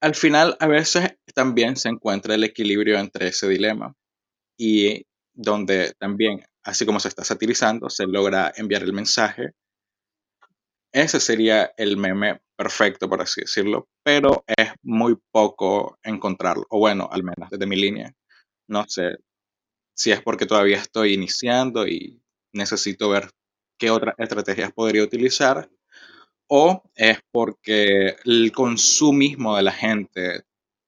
al 0.02 0.16
final 0.16 0.56
a 0.58 0.66
veces 0.66 1.16
también 1.32 1.76
se 1.76 1.88
encuentra 1.88 2.34
el 2.34 2.42
equilibrio 2.42 2.98
entre 2.98 3.28
ese 3.28 3.48
dilema 3.48 3.94
y 4.58 5.06
donde 5.32 5.94
también, 5.98 6.44
así 6.64 6.84
como 6.84 6.98
se 6.98 7.08
está 7.08 7.22
satirizando, 7.24 7.88
se 7.88 8.06
logra 8.06 8.52
enviar 8.56 8.82
el 8.82 8.92
mensaje. 8.92 9.52
Ese 10.92 11.20
sería 11.20 11.72
el 11.76 11.96
meme 11.96 12.42
perfecto, 12.56 13.08
por 13.08 13.22
así 13.22 13.42
decirlo, 13.42 13.88
pero 14.02 14.44
es 14.48 14.72
muy 14.82 15.16
poco 15.30 15.98
encontrarlo, 16.02 16.66
o 16.68 16.80
bueno, 16.80 17.08
al 17.10 17.22
menos 17.22 17.48
desde 17.50 17.66
mi 17.66 17.76
línea. 17.76 18.12
No 18.68 18.84
sé 18.88 19.18
si 19.94 20.10
es 20.10 20.20
porque 20.20 20.46
todavía 20.46 20.78
estoy 20.78 21.14
iniciando 21.14 21.86
y 21.86 22.20
necesito 22.52 23.08
ver 23.08 23.30
qué 23.78 23.90
otras 23.90 24.16
estrategias 24.18 24.72
podría 24.72 25.04
utilizar, 25.04 25.70
o 26.48 26.82
es 26.94 27.18
porque 27.30 28.16
el 28.24 28.52
consumismo 28.52 29.56
de 29.56 29.62
la 29.62 29.72
gente 29.72 30.44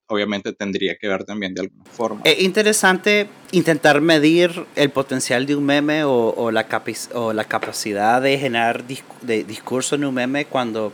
obviamente 0.07 0.53
tendría 0.53 0.97
que 0.97 1.09
ver 1.09 1.25
también 1.25 1.55
de 1.55 1.63
alguna 1.63 1.85
forma. 1.87 2.21
Es 2.25 2.41
interesante 2.41 3.29
intentar 3.53 4.01
medir 4.01 4.67
el 4.77 4.91
potencial 4.91 5.47
de 5.47 5.57
un 5.57 5.65
meme 5.65 6.05
o, 6.05 6.51
la, 6.51 6.67
o 7.15 7.33
la 7.33 7.45
capacidad 7.45 8.21
de 8.21 8.39
generar 8.39 8.85
de 8.87 9.45
discurso 9.45 9.95
en 9.95 10.05
un 10.05 10.15
meme 10.15 10.45
cuando 10.45 10.93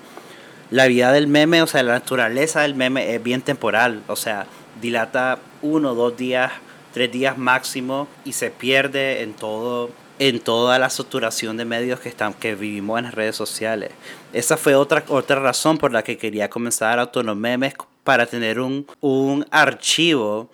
la 0.71 0.87
vida 0.87 1.13
del 1.13 1.27
meme, 1.27 1.63
o 1.63 1.67
sea, 1.67 1.83
la 1.83 1.95
naturaleza 1.95 2.63
del 2.63 2.75
meme 2.75 3.15
es 3.15 3.23
bien 3.23 3.43
temporal, 3.43 4.03
o 4.07 4.17
sea, 4.17 4.47
dilata 4.81 5.41
uno, 5.63 5.95
dos 5.95 6.17
días, 6.17 6.53
tres 6.93 7.11
días 7.11 7.37
máximo 7.37 8.07
y 8.25 8.33
se 8.33 8.51
pierde 8.51 9.23
en 9.23 9.35
todo 9.35 9.91
en 10.21 10.39
toda 10.39 10.79
la 10.79 10.91
saturación 10.91 11.57
de 11.57 11.65
medios 11.65 11.99
que, 11.99 12.11
están, 12.11 12.35
que 12.35 12.55
vivimos 12.55 12.99
en 12.99 13.07
las 13.07 13.15
redes 13.15 13.35
sociales. 13.35 13.91
Esa 14.35 14.59
fue 14.59 14.75
otra, 14.75 15.03
otra 15.09 15.41
razón 15.41 15.79
por 15.79 15.93
la 15.93 16.05
que 16.05 16.19
quería 16.19 16.51
comenzar 16.51 16.99
Autonomemes 16.99 17.73
para 18.05 18.27
tener 18.27 18.61
un, 18.61 18.87
un 19.01 19.47
archivo 19.51 20.51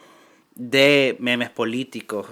de 0.55 1.16
memes 1.18 1.50
políticos 1.50 2.29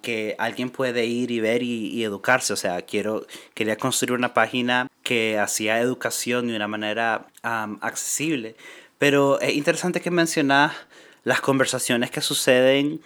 que 0.00 0.34
alguien 0.38 0.70
puede 0.70 1.06
ir 1.06 1.30
y 1.30 1.38
ver 1.38 1.62
y, 1.62 2.02
educarse. 2.02 2.52
O 2.52 2.56
sea, 2.56 2.82
quiero, 2.82 3.24
quería 3.54 3.76
construir 3.76 4.18
una 4.18 4.34
página 4.34 4.88
que 5.04 5.38
hacía 5.38 5.78
educación 5.78 6.48
de 6.48 6.56
una 6.56 6.66
manera 6.66 7.28
accesible. 7.42 8.56
Pero 8.98 9.40
es 9.40 9.54
interesante 9.54 10.00
que 10.00 10.10
mencionas 10.10 10.72
las 11.22 11.40
conversaciones 11.40 12.10
que 12.10 12.20
suceden 12.20 13.00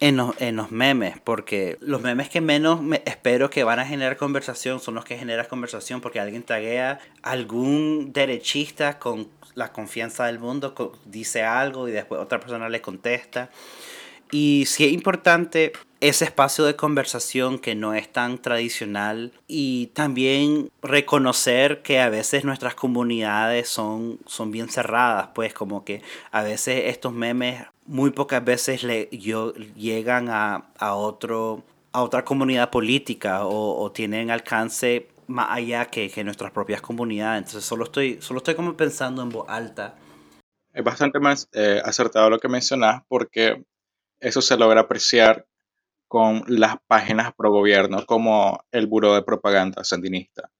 en 0.00 0.16
los, 0.16 0.70
memes, 0.70 1.18
porque 1.22 1.76
los 1.80 2.00
memes 2.00 2.28
que 2.28 2.40
menos 2.40 2.82
me 2.82 3.02
espero 3.04 3.50
que 3.50 3.64
van 3.64 3.80
a 3.80 3.86
generar 3.86 4.16
conversación 4.16 4.80
son 4.80 4.94
los 4.94 5.04
que 5.04 5.18
generan 5.18 5.46
conversación 5.46 6.00
porque 6.00 6.20
alguien 6.20 6.42
taguea 6.42 7.00
algún 7.22 8.12
derechista 8.12 8.98
con 8.98 9.28
la 9.54 9.72
confianza 9.72 10.26
del 10.26 10.38
mundo, 10.38 10.74
dice 11.04 11.42
algo 11.42 11.88
y 11.88 11.92
después 11.92 12.20
otra 12.20 12.38
persona 12.38 12.68
le 12.68 12.80
contesta. 12.80 13.50
Y 14.30 14.64
sí 14.66 14.84
es 14.84 14.92
importante 14.92 15.72
ese 16.00 16.24
espacio 16.24 16.64
de 16.64 16.76
conversación 16.76 17.58
que 17.58 17.74
no 17.74 17.94
es 17.94 18.12
tan 18.12 18.38
tradicional 18.38 19.32
y 19.46 19.88
también 19.88 20.70
reconocer 20.80 21.82
que 21.82 22.00
a 22.00 22.08
veces 22.08 22.44
nuestras 22.44 22.74
comunidades 22.74 23.68
son, 23.68 24.18
son 24.26 24.50
bien 24.50 24.68
cerradas, 24.68 25.30
pues 25.34 25.52
como 25.54 25.84
que 25.84 26.02
a 26.30 26.42
veces 26.42 26.84
estos 26.86 27.12
memes 27.12 27.64
muy 27.86 28.10
pocas 28.10 28.44
veces 28.44 28.84
le, 28.84 29.08
yo, 29.10 29.52
llegan 29.54 30.28
a, 30.28 30.70
a, 30.78 30.94
otro, 30.94 31.64
a 31.92 32.02
otra 32.02 32.24
comunidad 32.24 32.70
política 32.70 33.44
o, 33.44 33.82
o 33.82 33.90
tienen 33.90 34.30
alcance 34.30 35.08
más 35.26 35.48
allá 35.50 35.86
que, 35.86 36.10
que, 36.10 36.22
nuestras 36.22 36.52
propias 36.52 36.80
comunidades. 36.80 37.38
Entonces 37.38 37.64
solo 37.64 37.84
estoy, 37.84 38.20
solo 38.20 38.38
estoy 38.38 38.54
como 38.54 38.76
pensando 38.76 39.22
en 39.22 39.30
voz 39.30 39.48
alta. 39.48 39.96
Es 40.72 40.84
bastante 40.84 41.18
más 41.18 41.48
eh, 41.52 41.82
acertado 41.84 42.30
lo 42.30 42.38
que 42.38 42.48
mencionas 42.48 43.02
porque 43.08 43.64
eso 44.20 44.40
se 44.40 44.56
logra 44.56 44.82
apreciar 44.82 45.46
con 46.08 46.42
las 46.48 46.76
páginas 46.86 47.32
pro 47.36 47.52
gobierno 47.52 48.04
como 48.06 48.64
el 48.72 48.86
Buró 48.86 49.14
de 49.14 49.22
Propaganda 49.22 49.84
Sandinista, 49.84 50.50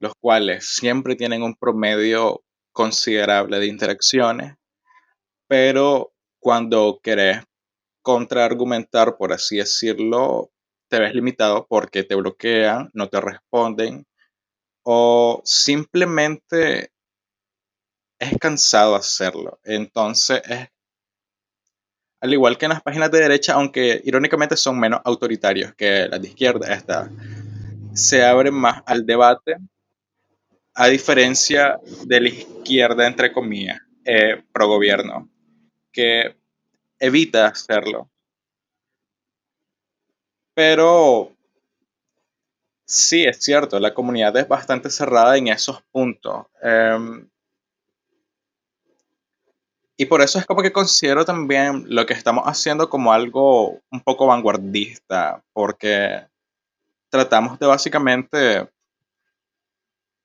los 0.00 0.12
cuales 0.20 0.66
siempre 0.66 1.14
tienen 1.14 1.42
un 1.42 1.54
promedio 1.54 2.42
considerable 2.72 3.58
de 3.58 3.66
interacciones, 3.66 4.56
pero 5.48 6.12
cuando 6.38 7.00
querés 7.02 7.42
contraargumentar, 8.02 9.16
por 9.16 9.32
así 9.32 9.56
decirlo, 9.56 10.50
te 10.88 11.00
ves 11.00 11.14
limitado 11.14 11.66
porque 11.68 12.04
te 12.04 12.14
bloquean, 12.14 12.90
no 12.92 13.08
te 13.08 13.20
responden 13.20 14.06
o 14.84 15.40
simplemente 15.44 16.92
es 18.20 18.38
cansado 18.38 18.94
hacerlo. 18.94 19.58
Entonces, 19.64 20.42
es, 20.48 20.68
al 22.20 22.32
igual 22.32 22.56
que 22.56 22.64
en 22.66 22.70
las 22.70 22.82
páginas 22.82 23.10
de 23.10 23.20
derecha, 23.20 23.54
aunque 23.54 24.00
irónicamente 24.04 24.56
son 24.56 24.78
menos 24.78 25.00
autoritarios 25.04 25.74
que 25.74 26.08
las 26.08 26.20
de 26.20 26.28
izquierda, 26.28 26.72
esta, 26.74 27.10
se 27.94 28.24
abre 28.24 28.50
más 28.50 28.82
al 28.86 29.06
debate, 29.06 29.56
a 30.74 30.88
diferencia 30.88 31.78
de 32.04 32.20
la 32.20 32.28
izquierda, 32.28 33.06
entre 33.06 33.32
comillas, 33.32 33.80
eh, 34.04 34.42
pro 34.52 34.68
gobierno, 34.68 35.28
que 35.90 36.36
evita 36.98 37.46
hacerlo. 37.46 38.10
Pero 40.54 41.32
sí, 42.84 43.24
es 43.24 43.38
cierto, 43.42 43.78
la 43.78 43.94
comunidad 43.94 44.36
es 44.36 44.48
bastante 44.48 44.90
cerrada 44.90 45.36
en 45.36 45.48
esos 45.48 45.82
puntos. 45.90 46.46
Em, 46.62 47.28
y 49.96 50.06
por 50.06 50.20
eso 50.20 50.38
es 50.38 50.46
como 50.46 50.62
que 50.62 50.72
considero 50.72 51.24
también 51.24 51.84
lo 51.88 52.04
que 52.04 52.12
estamos 52.12 52.44
haciendo 52.46 52.90
como 52.90 53.12
algo 53.12 53.80
un 53.90 54.00
poco 54.04 54.26
vanguardista, 54.26 55.42
porque 55.52 56.26
tratamos 57.08 57.58
de 57.58 57.66
básicamente 57.66 58.68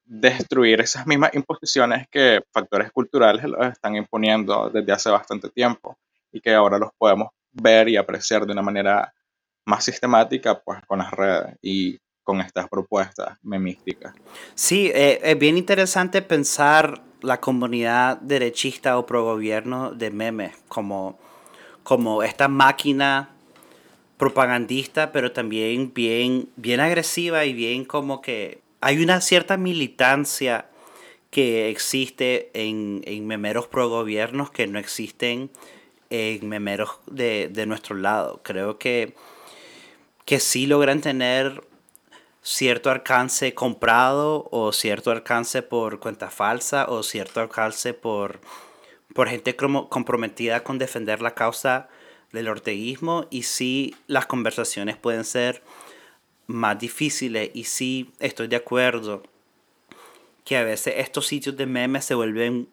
destruir 0.03 0.81
esas 0.81 1.07
mismas 1.07 1.33
imposiciones 1.33 2.05
que 2.09 2.41
factores 2.51 2.91
culturales 2.91 3.45
los 3.45 3.65
están 3.65 3.95
imponiendo 3.95 4.69
desde 4.69 4.91
hace 4.91 5.09
bastante 5.09 5.49
tiempo 5.49 5.97
y 6.33 6.41
que 6.41 6.53
ahora 6.53 6.77
los 6.77 6.91
podemos 6.97 7.29
ver 7.53 7.87
y 7.87 7.95
apreciar 7.95 8.45
de 8.45 8.51
una 8.51 8.61
manera 8.61 9.13
más 9.65 9.85
sistemática 9.85 10.59
pues 10.59 10.81
con 10.85 10.99
las 10.99 11.11
redes 11.11 11.55
y 11.61 11.97
con 12.23 12.41
estas 12.41 12.67
propuestas 12.67 13.37
memísticas. 13.41 14.13
Sí, 14.53 14.91
eh, 14.93 15.19
es 15.23 15.39
bien 15.39 15.57
interesante 15.57 16.21
pensar 16.21 17.01
la 17.21 17.39
comunidad 17.39 18.17
derechista 18.17 18.97
o 18.97 19.05
pro 19.05 19.23
gobierno 19.23 19.91
de 19.91 20.11
memes 20.11 20.55
como, 20.67 21.19
como 21.83 22.23
esta 22.23 22.47
máquina 22.47 23.29
propagandista, 24.17 25.11
pero 25.11 25.31
también 25.31 25.93
bien, 25.93 26.49
bien 26.55 26.79
agresiva 26.79 27.45
y 27.45 27.53
bien 27.53 27.85
como 27.85 28.21
que 28.21 28.61
hay 28.79 29.01
una 29.01 29.21
cierta 29.21 29.57
militancia 29.57 30.67
que 31.29 31.69
existe 31.69 32.51
en, 32.53 33.01
en 33.05 33.25
memeros 33.25 33.67
pro 33.67 33.89
gobiernos 33.89 34.51
que 34.51 34.67
no 34.67 34.77
existen 34.79 35.49
en 36.09 36.47
memeros 36.49 36.99
de, 37.07 37.47
de 37.47 37.65
nuestro 37.65 37.95
lado. 37.95 38.41
Creo 38.43 38.77
que, 38.77 39.15
que 40.25 40.39
sí 40.39 40.67
logran 40.67 41.01
tener 41.01 41.63
cierto 42.41 42.89
alcance 42.89 43.53
comprado 43.53 44.47
o 44.51 44.71
cierto 44.71 45.11
alcance 45.11 45.61
por 45.61 45.99
cuenta 45.99 46.29
falsa 46.29 46.85
o 46.89 47.03
cierto 47.03 47.39
alcance 47.39 47.93
por, 47.93 48.39
por 49.13 49.29
gente 49.29 49.55
comprometida 49.55 50.63
con 50.63 50.77
defender 50.77 51.21
la 51.21 51.35
causa 51.35 51.87
del 52.31 52.47
orteguismo 52.47 53.27
y 53.29 53.43
sí 53.43 53.95
las 54.07 54.25
conversaciones 54.25 54.97
pueden 54.97 55.25
ser 55.25 55.61
más 56.47 56.79
difíciles 56.79 57.51
y 57.53 57.65
sí 57.65 58.11
estoy 58.19 58.47
de 58.47 58.55
acuerdo 58.55 59.23
que 60.43 60.57
a 60.57 60.63
veces 60.63 60.95
estos 60.97 61.27
sitios 61.27 61.55
de 61.55 61.65
memes 61.65 62.05
se 62.05 62.15
vuelven 62.15 62.67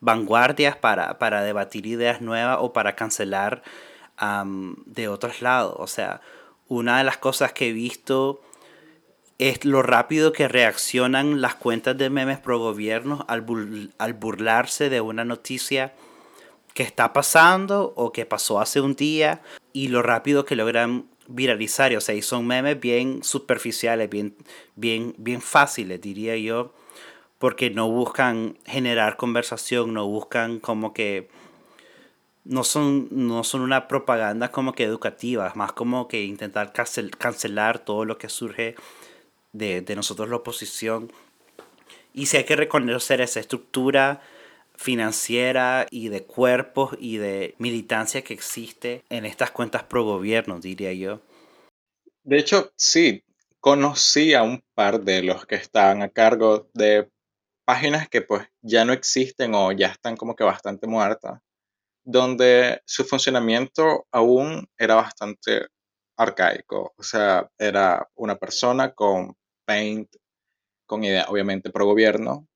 vanguardias 0.00 0.76
para, 0.76 1.18
para 1.18 1.42
debatir 1.42 1.86
ideas 1.86 2.20
nuevas 2.20 2.58
o 2.60 2.72
para 2.72 2.96
cancelar 2.96 3.62
de 4.86 5.08
otros 5.08 5.42
lados. 5.42 5.74
O 5.78 5.86
sea, 5.86 6.20
una 6.68 6.98
de 6.98 7.04
las 7.04 7.18
cosas 7.18 7.52
que 7.52 7.68
he 7.68 7.72
visto 7.72 8.40
es 9.50 9.64
lo 9.64 9.82
rápido 9.82 10.32
que 10.32 10.46
reaccionan 10.46 11.40
las 11.40 11.56
cuentas 11.56 11.98
de 11.98 12.10
memes 12.10 12.38
pro 12.38 12.60
gobierno 12.60 13.24
al, 13.26 13.44
al 13.98 14.12
burlarse 14.14 14.88
de 14.88 15.00
una 15.00 15.24
noticia 15.24 15.94
que 16.74 16.84
está 16.84 17.12
pasando 17.12 17.92
o 17.96 18.12
que 18.12 18.24
pasó 18.24 18.60
hace 18.60 18.80
un 18.80 18.94
día 18.94 19.42
y 19.72 19.88
lo 19.88 20.00
rápido 20.02 20.44
que 20.44 20.54
logran 20.54 21.06
viralizar. 21.26 21.92
O 21.96 22.00
sea, 22.00 22.14
y 22.14 22.22
son 22.22 22.46
memes 22.46 22.78
bien 22.78 23.24
superficiales, 23.24 24.08
bien, 24.08 24.36
bien, 24.76 25.12
bien 25.18 25.40
fáciles, 25.40 26.00
diría 26.00 26.36
yo, 26.36 26.72
porque 27.38 27.68
no 27.70 27.88
buscan 27.88 28.56
generar 28.64 29.16
conversación, 29.16 29.92
no 29.92 30.06
buscan 30.06 30.60
como 30.60 30.92
que... 30.94 31.28
No 32.44 32.64
son, 32.64 33.06
no 33.10 33.44
son 33.44 33.60
una 33.60 33.86
propaganda 33.86 34.50
como 34.50 34.72
que 34.72 34.82
educativa, 34.82 35.52
más 35.54 35.72
como 35.72 36.08
que 36.08 36.24
intentar 36.24 36.72
cancelar 36.72 37.78
todo 37.78 38.04
lo 38.04 38.18
que 38.18 38.28
surge 38.28 38.74
de, 39.52 39.84
nosotros 39.94 40.28
la 40.28 40.36
oposición. 40.36 41.12
Y 42.12 42.26
si 42.26 42.36
hay 42.36 42.44
que 42.44 42.56
reconocer 42.56 43.20
esa 43.20 43.40
estructura 43.40 44.20
financiera 44.74 45.86
y 45.90 46.08
de 46.08 46.24
cuerpos 46.24 46.96
y 46.98 47.18
de 47.18 47.54
militancia 47.58 48.22
que 48.22 48.34
existe 48.34 49.04
en 49.10 49.24
estas 49.24 49.50
cuentas 49.50 49.84
pro 49.84 50.04
gobierno, 50.04 50.58
diría 50.58 50.92
yo. 50.92 51.20
De 52.24 52.38
hecho, 52.38 52.72
sí, 52.76 53.24
conocí 53.60 54.34
a 54.34 54.42
un 54.42 54.62
par 54.74 55.00
de 55.00 55.22
los 55.22 55.46
que 55.46 55.56
estaban 55.56 56.02
a 56.02 56.08
cargo 56.08 56.68
de 56.74 57.08
páginas 57.64 58.08
que 58.08 58.22
pues 58.22 58.48
ya 58.60 58.84
no 58.84 58.92
existen 58.92 59.54
o 59.54 59.72
ya 59.72 59.88
están 59.88 60.16
como 60.16 60.34
que 60.34 60.44
bastante 60.44 60.86
muertas, 60.86 61.40
donde 62.04 62.82
su 62.84 63.04
funcionamiento 63.04 64.06
aún 64.10 64.66
era 64.76 64.96
bastante 64.96 65.68
arcaico. 66.16 66.92
O 66.96 67.02
sea, 67.02 67.48
era 67.58 68.08
una 68.14 68.36
persona 68.36 68.92
con 68.92 69.36
Paint, 69.64 70.08
con 70.86 71.04
idea 71.04 71.26
obviamente 71.28 71.70
pro 71.70 71.86
gobierno, 71.86 72.46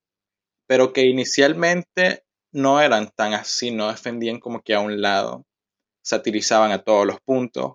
pero 0.66 0.92
que 0.92 1.06
inicialmente 1.06 2.24
no 2.52 2.80
eran 2.80 3.10
tan 3.14 3.34
así, 3.34 3.70
no 3.70 3.88
defendían 3.88 4.40
como 4.40 4.62
que 4.62 4.74
a 4.74 4.80
un 4.80 5.00
lado, 5.00 5.46
satirizaban 6.02 6.72
a 6.72 6.82
todos 6.82 7.06
los 7.06 7.20
puntos, 7.20 7.74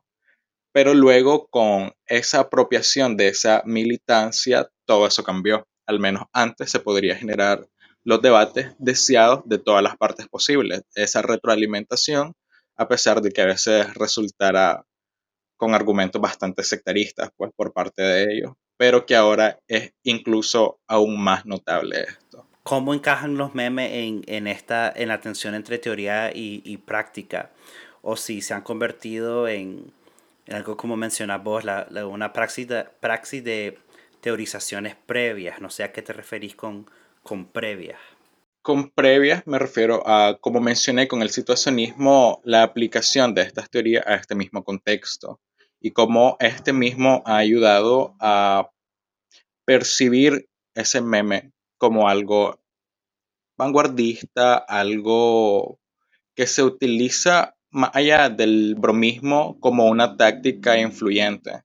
pero 0.73 0.93
luego 0.93 1.47
con 1.47 1.93
esa 2.05 2.41
apropiación 2.41 3.17
de 3.17 3.29
esa 3.29 3.61
militancia, 3.65 4.69
todo 4.85 5.07
eso 5.07 5.23
cambió. 5.23 5.67
Al 5.85 5.99
menos 5.99 6.23
antes 6.33 6.71
se 6.71 6.79
podría 6.79 7.15
generar 7.15 7.67
los 8.03 8.21
debates 8.21 8.73
deseados 8.79 9.41
de 9.45 9.59
todas 9.59 9.83
las 9.83 9.97
partes 9.97 10.27
posibles, 10.27 10.83
esa 10.95 11.21
retroalimentación, 11.21 12.33
a 12.77 12.87
pesar 12.87 13.21
de 13.21 13.31
que 13.31 13.41
a 13.41 13.45
veces 13.45 13.93
resultara 13.95 14.85
con 15.57 15.75
argumentos 15.75 16.21
bastante 16.21 16.63
sectaristas 16.63 17.29
pues, 17.35 17.51
por 17.55 17.73
parte 17.73 18.01
de 18.01 18.33
ellos 18.33 18.53
pero 18.81 19.05
que 19.05 19.15
ahora 19.15 19.59
es 19.67 19.93
incluso 20.01 20.79
aún 20.87 21.23
más 21.23 21.45
notable 21.45 22.01
esto. 22.01 22.47
¿Cómo 22.63 22.95
encajan 22.95 23.37
los 23.37 23.53
memes 23.53 23.91
en, 23.93 24.23
en 24.25 24.47
esta, 24.47 24.91
en 24.95 25.09
la 25.09 25.21
tensión 25.21 25.53
entre 25.53 25.77
teoría 25.77 26.31
y, 26.33 26.63
y, 26.65 26.77
práctica? 26.77 27.51
O 28.01 28.17
si 28.17 28.41
se 28.41 28.55
han 28.55 28.63
convertido 28.63 29.47
en, 29.47 29.93
en 30.47 30.55
algo 30.55 30.77
como 30.77 30.97
mencionas 30.97 31.43
vos, 31.43 31.63
la, 31.63 31.85
una 32.07 32.33
praxis 32.33 32.67
de, 32.67 32.85
praxis 32.99 33.43
de 33.43 33.77
teorizaciones 34.19 34.95
previas. 35.05 35.61
No 35.61 35.69
sé 35.69 35.83
a 35.83 35.91
qué 35.91 36.01
te 36.01 36.13
referís 36.13 36.55
con, 36.55 36.89
con 37.21 37.45
previas. 37.45 37.99
Con 38.63 38.89
previas 38.89 39.45
me 39.45 39.59
refiero 39.59 40.01
a, 40.07 40.39
como 40.41 40.59
mencioné 40.59 41.07
con 41.07 41.21
el 41.21 41.29
situacionismo, 41.29 42.41
la 42.45 42.63
aplicación 42.63 43.35
de 43.35 43.43
estas 43.43 43.69
teorías 43.69 44.07
a 44.07 44.15
este 44.15 44.33
mismo 44.33 44.63
contexto 44.63 45.39
y 45.81 45.91
cómo 45.91 46.37
este 46.39 46.71
mismo 46.71 47.23
ha 47.25 47.37
ayudado 47.37 48.15
a 48.19 48.71
percibir 49.65 50.47
ese 50.75 51.01
meme 51.01 51.51
como 51.77 52.07
algo 52.07 52.61
vanguardista, 53.57 54.55
algo 54.55 55.79
que 56.35 56.47
se 56.47 56.63
utiliza 56.63 57.55
más 57.71 57.91
allá 57.93 58.29
del 58.29 58.75
bromismo 58.75 59.59
como 59.59 59.87
una 59.87 60.17
táctica 60.17 60.77
influyente 60.77 61.63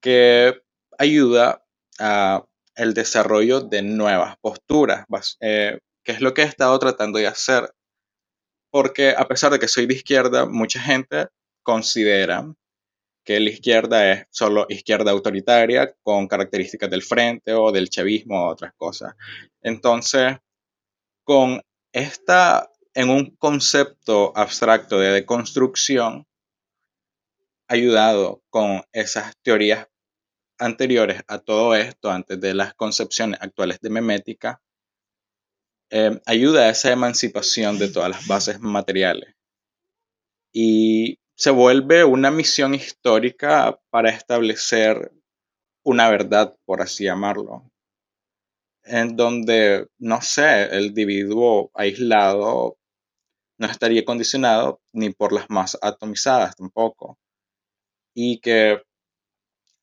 que 0.00 0.60
ayuda 0.98 1.64
a 1.98 2.44
el 2.74 2.92
desarrollo 2.92 3.60
de 3.60 3.82
nuevas 3.82 4.36
posturas, 4.38 5.06
eh, 5.40 5.80
que 6.04 6.12
es 6.12 6.20
lo 6.20 6.34
que 6.34 6.42
he 6.42 6.44
estado 6.44 6.78
tratando 6.78 7.18
de 7.18 7.26
hacer. 7.26 7.72
Porque 8.70 9.14
a 9.16 9.26
pesar 9.26 9.52
de 9.52 9.58
que 9.58 9.68
soy 9.68 9.86
de 9.86 9.94
izquierda, 9.94 10.44
mucha 10.44 10.80
gente 10.80 11.28
considera 11.62 12.46
que 13.26 13.40
la 13.40 13.50
izquierda 13.50 14.12
es 14.12 14.26
solo 14.30 14.66
izquierda 14.68 15.10
autoritaria 15.10 15.92
con 16.02 16.28
características 16.28 16.88
del 16.88 17.02
frente 17.02 17.52
o 17.52 17.72
del 17.72 17.90
chavismo 17.90 18.44
o 18.44 18.52
otras 18.52 18.72
cosas. 18.76 19.14
Entonces, 19.60 20.36
con 21.24 21.60
esta, 21.92 22.70
en 22.94 23.10
un 23.10 23.34
concepto 23.36 24.32
abstracto 24.36 25.00
de 25.00 25.10
deconstrucción, 25.10 26.24
ayudado 27.66 28.44
con 28.48 28.82
esas 28.92 29.36
teorías 29.42 29.88
anteriores 30.56 31.24
a 31.26 31.40
todo 31.40 31.74
esto, 31.74 32.12
antes 32.12 32.40
de 32.40 32.54
las 32.54 32.74
concepciones 32.74 33.40
actuales 33.42 33.80
de 33.80 33.90
memética, 33.90 34.62
eh, 35.90 36.20
ayuda 36.26 36.66
a 36.66 36.70
esa 36.70 36.92
emancipación 36.92 37.76
de 37.80 37.88
todas 37.88 38.10
las 38.10 38.26
bases 38.28 38.60
materiales. 38.60 39.34
Y 40.52 41.18
se 41.36 41.50
vuelve 41.50 42.02
una 42.04 42.30
misión 42.30 42.74
histórica 42.74 43.78
para 43.90 44.10
establecer 44.10 45.12
una 45.84 46.08
verdad, 46.08 46.56
por 46.64 46.80
así 46.80 47.04
llamarlo, 47.04 47.70
en 48.84 49.16
donde, 49.16 49.86
no 49.98 50.22
sé, 50.22 50.64
el 50.74 50.86
individuo 50.86 51.70
aislado 51.74 52.78
no 53.58 53.66
estaría 53.66 54.04
condicionado 54.04 54.80
ni 54.92 55.10
por 55.10 55.32
las 55.32 55.50
masas 55.50 55.78
atomizadas 55.82 56.56
tampoco. 56.56 57.18
Y 58.14 58.40
que, 58.40 58.82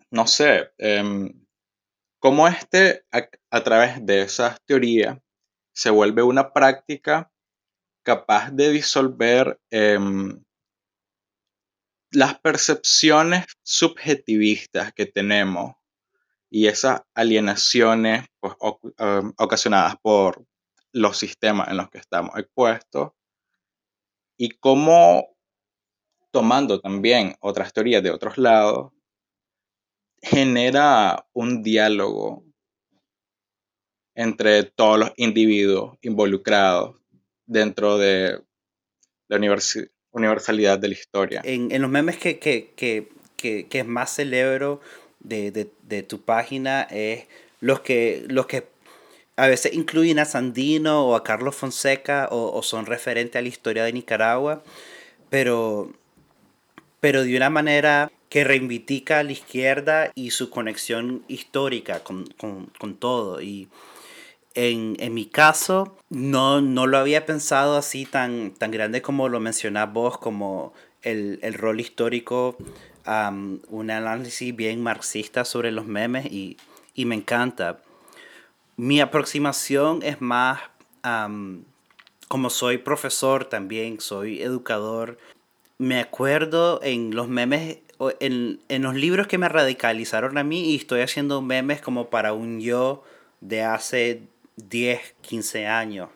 no 0.09 0.25
sé, 0.25 0.71
em, 0.79 1.45
cómo 2.19 2.47
este, 2.47 3.05
a, 3.11 3.63
través 3.63 4.03
de 4.03 4.21
esas 4.23 4.59
teorías, 4.65 5.19
se 5.75 5.91
vuelve 5.91 6.23
una 6.23 6.51
práctica 6.51 7.31
capaz 8.03 8.51
de 8.51 8.71
disolver 8.71 9.59
em, 9.69 10.43
las 12.13 12.39
percepciones 12.39 13.45
subjetivistas 13.63 14.93
que 14.93 15.05
tenemos 15.05 15.75
y 16.49 16.67
esas 16.67 17.01
alienaciones 17.15 18.27
pues, 18.39 18.53
um, 18.61 19.33
ocasionadas 19.37 19.95
por 20.01 20.45
los 20.91 21.17
sistemas 21.17 21.69
en 21.69 21.77
los 21.77 21.89
que 21.89 21.97
estamos 21.97 22.37
expuestos 22.37 23.13
y 24.37 24.49
cómo 24.49 25.35
tomando 26.31 26.79
también 26.79 27.35
otras 27.39 27.73
teorías 27.73 28.03
de 28.03 28.11
otros 28.11 28.37
lados 28.37 28.91
genera 30.21 31.27
un 31.33 31.63
diálogo 31.63 32.45
entre 34.15 34.63
todos 34.63 34.99
los 34.99 35.11
individuos 35.17 35.97
involucrados 36.01 36.95
dentro 37.45 37.97
de 37.97 38.43
la 39.27 39.39
universalidad 40.13 40.79
de 40.79 40.87
la 40.87 40.93
historia. 40.93 41.41
En, 41.43 41.81
los 41.81 41.91
memes 41.91 42.17
que, 42.17 42.39
que, 42.39 42.71
que, 42.75 43.67
que, 43.67 43.83
más 43.83 44.15
celebro 44.15 44.79
de, 45.19 45.51
de, 45.51 46.03
tu 46.03 46.21
página 46.21 46.83
es 46.83 47.25
los 47.59 47.81
que, 47.81 48.23
los 48.29 48.45
que 48.45 48.67
a 49.35 49.47
veces 49.47 49.73
incluyen 49.73 50.19
a 50.19 50.25
Sandino 50.25 51.05
o 51.05 51.15
a 51.15 51.23
Carlos 51.23 51.55
Fonseca 51.55 52.29
o, 52.31 52.61
son 52.63 52.85
referentes 52.85 53.37
a 53.37 53.41
la 53.41 53.47
historia 53.47 53.83
de 53.83 53.93
Nicaragua, 53.93 54.63
pero, 55.29 55.91
pero 56.99 57.23
de 57.23 57.35
una 57.35 57.49
manera 57.49 58.11
que 58.29 58.43
reivindica 58.43 59.19
a 59.19 59.23
la 59.23 59.31
izquierda 59.31 60.11
y 60.15 60.31
su 60.31 60.49
conexión 60.49 61.23
histórica 61.27 62.03
con, 62.03 62.25
con, 62.37 62.67
con 62.79 62.95
todo. 62.95 63.41
Y, 63.41 63.67
en, 64.55 64.95
en, 64.99 65.13
mi 65.13 65.25
caso, 65.25 65.97
no, 66.09 66.61
no 66.61 66.87
lo 66.87 66.97
había 66.97 67.25
pensado 67.25 67.77
así 67.77 68.05
tan, 68.05 68.51
tan 68.51 68.71
grande 68.71 69.01
como 69.01 69.29
lo 69.29 69.39
mencionás 69.39 69.91
vos, 69.91 70.17
como 70.17 70.73
el, 71.01 71.39
el 71.41 71.53
rol 71.53 71.79
histórico, 71.79 72.57
un 73.05 73.91
análisis 73.91 74.55
bien 74.55 74.81
marxista 74.81 75.43
sobre 75.45 75.71
los 75.71 75.85
memes 75.85 76.25
y, 76.27 76.57
y 76.93 77.05
me 77.05 77.15
encanta. 77.15 77.81
Mi 78.77 79.01
aproximación 79.01 80.01
es 80.03 80.21
más, 80.21 80.61
como 82.27 82.49
soy 82.49 82.77
profesor 82.77 83.45
también, 83.45 83.99
soy 83.99 84.41
educador, 84.41 85.17
me 85.77 85.99
acuerdo 85.99 86.79
en 86.81 87.15
los 87.15 87.27
memes, 87.27 87.79
en, 88.19 88.59
en 88.69 88.81
los 88.81 88.95
libros 88.95 89.27
que 89.27 89.37
me 89.37 89.49
radicalizaron 89.49 90.37
a 90.37 90.43
mí 90.43 90.71
y 90.71 90.75
estoy 90.75 91.01
haciendo 91.01 91.41
memes 91.41 91.81
como 91.81 92.09
para 92.09 92.33
un 92.33 92.61
yo 92.61 93.03
de 93.41 93.63
hace 93.63 94.23
10, 94.57 95.15
15 95.21 95.67
años 95.67 96.09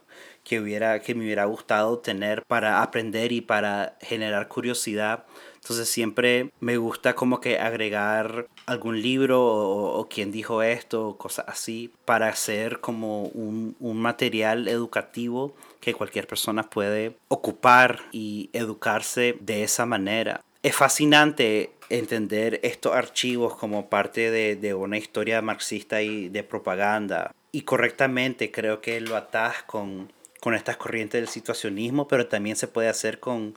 que, 0.43 0.61
hubiera, 0.61 1.01
que 1.01 1.13
me 1.13 1.25
hubiera 1.25 1.45
gustado 1.45 1.99
tener 1.99 2.43
para 2.45 2.81
aprender 2.81 3.31
y 3.31 3.41
para 3.41 3.97
generar 4.01 4.47
curiosidad. 4.47 5.25
Entonces 5.55 5.89
siempre 5.89 6.51
me 6.61 6.77
gusta 6.77 7.15
como 7.15 7.41
que 7.41 7.59
agregar 7.59 8.47
algún 8.65 9.01
libro 9.01 9.43
o, 9.43 9.99
o 9.99 10.07
quién 10.07 10.31
dijo 10.31 10.63
esto 10.63 11.17
cosas 11.17 11.45
así 11.49 11.91
para 12.05 12.29
hacer 12.29 12.79
como 12.79 13.23
un, 13.23 13.75
un 13.81 13.97
material 13.97 14.69
educativo 14.69 15.53
que 15.81 15.93
cualquier 15.93 16.27
persona 16.27 16.63
puede 16.63 17.17
ocupar 17.27 17.99
y 18.13 18.49
educarse 18.53 19.35
de 19.41 19.63
esa 19.63 19.85
manera. 19.85 20.45
Es 20.63 20.75
fascinante 20.75 21.71
entender 21.89 22.59
estos 22.63 22.95
archivos 22.95 23.55
como 23.55 23.89
parte 23.89 24.31
de, 24.31 24.55
de, 24.55 24.73
una 24.73 24.97
historia 24.97 25.41
marxista 25.41 26.01
y 26.01 26.29
de 26.29 26.43
propaganda 26.43 27.31
y 27.51 27.61
correctamente 27.61 28.51
creo 28.51 28.81
que 28.81 28.99
lo 29.01 29.15
atas 29.15 29.63
con, 29.63 30.11
con 30.39 30.53
estas 30.53 30.77
corrientes 30.77 31.21
del 31.21 31.29
situacionismo, 31.29 32.07
pero 32.07 32.27
también 32.27 32.55
se 32.55 32.67
puede 32.67 32.89
hacer 32.89 33.19
con, 33.19 33.55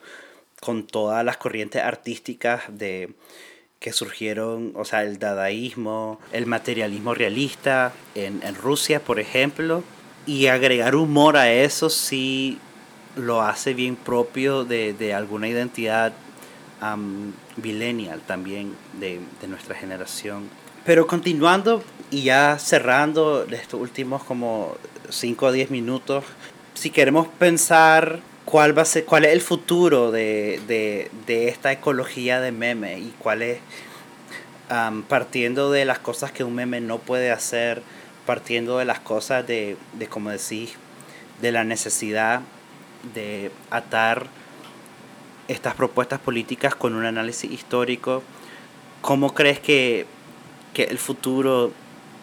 con 0.61 0.87
todas 0.87 1.25
las 1.25 1.37
corrientes 1.37 1.83
artísticas 1.83 2.63
de 2.69 3.11
que 3.79 3.93
surgieron, 3.93 4.73
o 4.77 4.85
sea, 4.85 5.03
el 5.03 5.19
dadaísmo, 5.19 6.21
el 6.33 6.45
materialismo 6.47 7.15
realista 7.15 7.95
en, 8.15 8.43
en 8.43 8.55
Rusia, 8.55 9.03
por 9.03 9.19
ejemplo, 9.19 9.83
y 10.27 10.49
agregar 10.49 10.95
humor 10.95 11.39
a 11.39 11.51
eso 11.51 11.89
sí 11.89 12.59
lo 13.17 13.41
hace 13.41 13.73
bien 13.73 13.97
propio 13.97 14.65
de, 14.65 14.93
de 14.93 15.15
alguna 15.15 15.49
identidad 15.49 16.13
um, 16.83 17.33
millennial 17.57 18.21
también 18.21 18.77
de, 19.01 19.19
de 19.41 19.49
nuestra 19.49 19.75
generación. 19.75 20.49
Pero 20.85 21.07
continuando 21.07 21.83
y 22.11 22.23
ya 22.23 22.59
cerrando 22.59 23.45
estos 23.45 23.81
últimos 23.81 24.23
como 24.25 24.77
5 25.09 25.47
o 25.47 25.53
10 25.53 25.71
minutos, 25.71 26.25
si 26.75 26.91
queremos 26.91 27.29
pensar 27.29 28.21
cuál 28.45 28.77
va 28.77 28.83
a 28.83 28.85
ser, 28.85 29.05
cuál 29.05 29.25
es 29.25 29.33
el 29.33 29.41
futuro 29.41 30.11
de, 30.11 30.61
de, 30.67 31.11
de 31.27 31.49
esta 31.49 31.73
ecología 31.73 32.41
de 32.41 32.53
meme 32.53 32.99
y 32.99 33.15
cuál 33.19 33.43
es, 33.43 33.61
partiendo 35.09 35.71
de 35.71 35.85
las 35.85 35.99
cosas 35.99 36.33
que 36.33 36.45
un 36.45 36.55
meme 36.55 36.81
no 36.81 36.99
puede 36.99 37.31
hacer, 37.31 37.83
partiendo 38.27 38.79
de 38.79 38.85
las 38.85 39.01
cosas 39.01 39.47
de, 39.47 39.77
de 39.95 40.07
como 40.07 40.31
decís, 40.31 40.75
de 41.41 41.53
la 41.53 41.65
necesidad 41.65 42.43
de 43.15 43.51
atar 43.71 44.27
estas 45.49 45.75
propuestas 45.75 46.21
políticas 46.21 46.75
con 46.75 46.95
un 46.95 47.05
análisis 47.05 47.51
histórico, 47.51 48.23
¿cómo 49.01 49.35
crees 49.35 49.59
que 49.59 50.07
que 50.73 50.85
el 50.85 50.99
futuro 50.99 51.73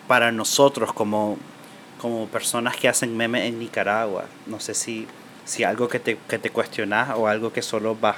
para 0.08 0.32
nosotros 0.32 0.93
como, 0.93 1.38
como 2.00 2.28
personas 2.28 2.76
que 2.78 2.88
hacen 2.88 3.15
memes 3.15 3.46
en 3.46 3.60
Nicaragua. 3.60 4.26
No 4.46 4.60
sé 4.60 4.74
si, 4.74 5.08
si 5.46 5.63
algo 5.63 5.88
que 5.88 6.00
te, 6.00 6.17
que 6.30 6.39
te 6.39 6.50
cuestionas 6.50 7.10
o 7.15 7.28
algo 7.28 7.52
que 7.52 7.62
solo 7.62 7.96
vas, 7.96 8.17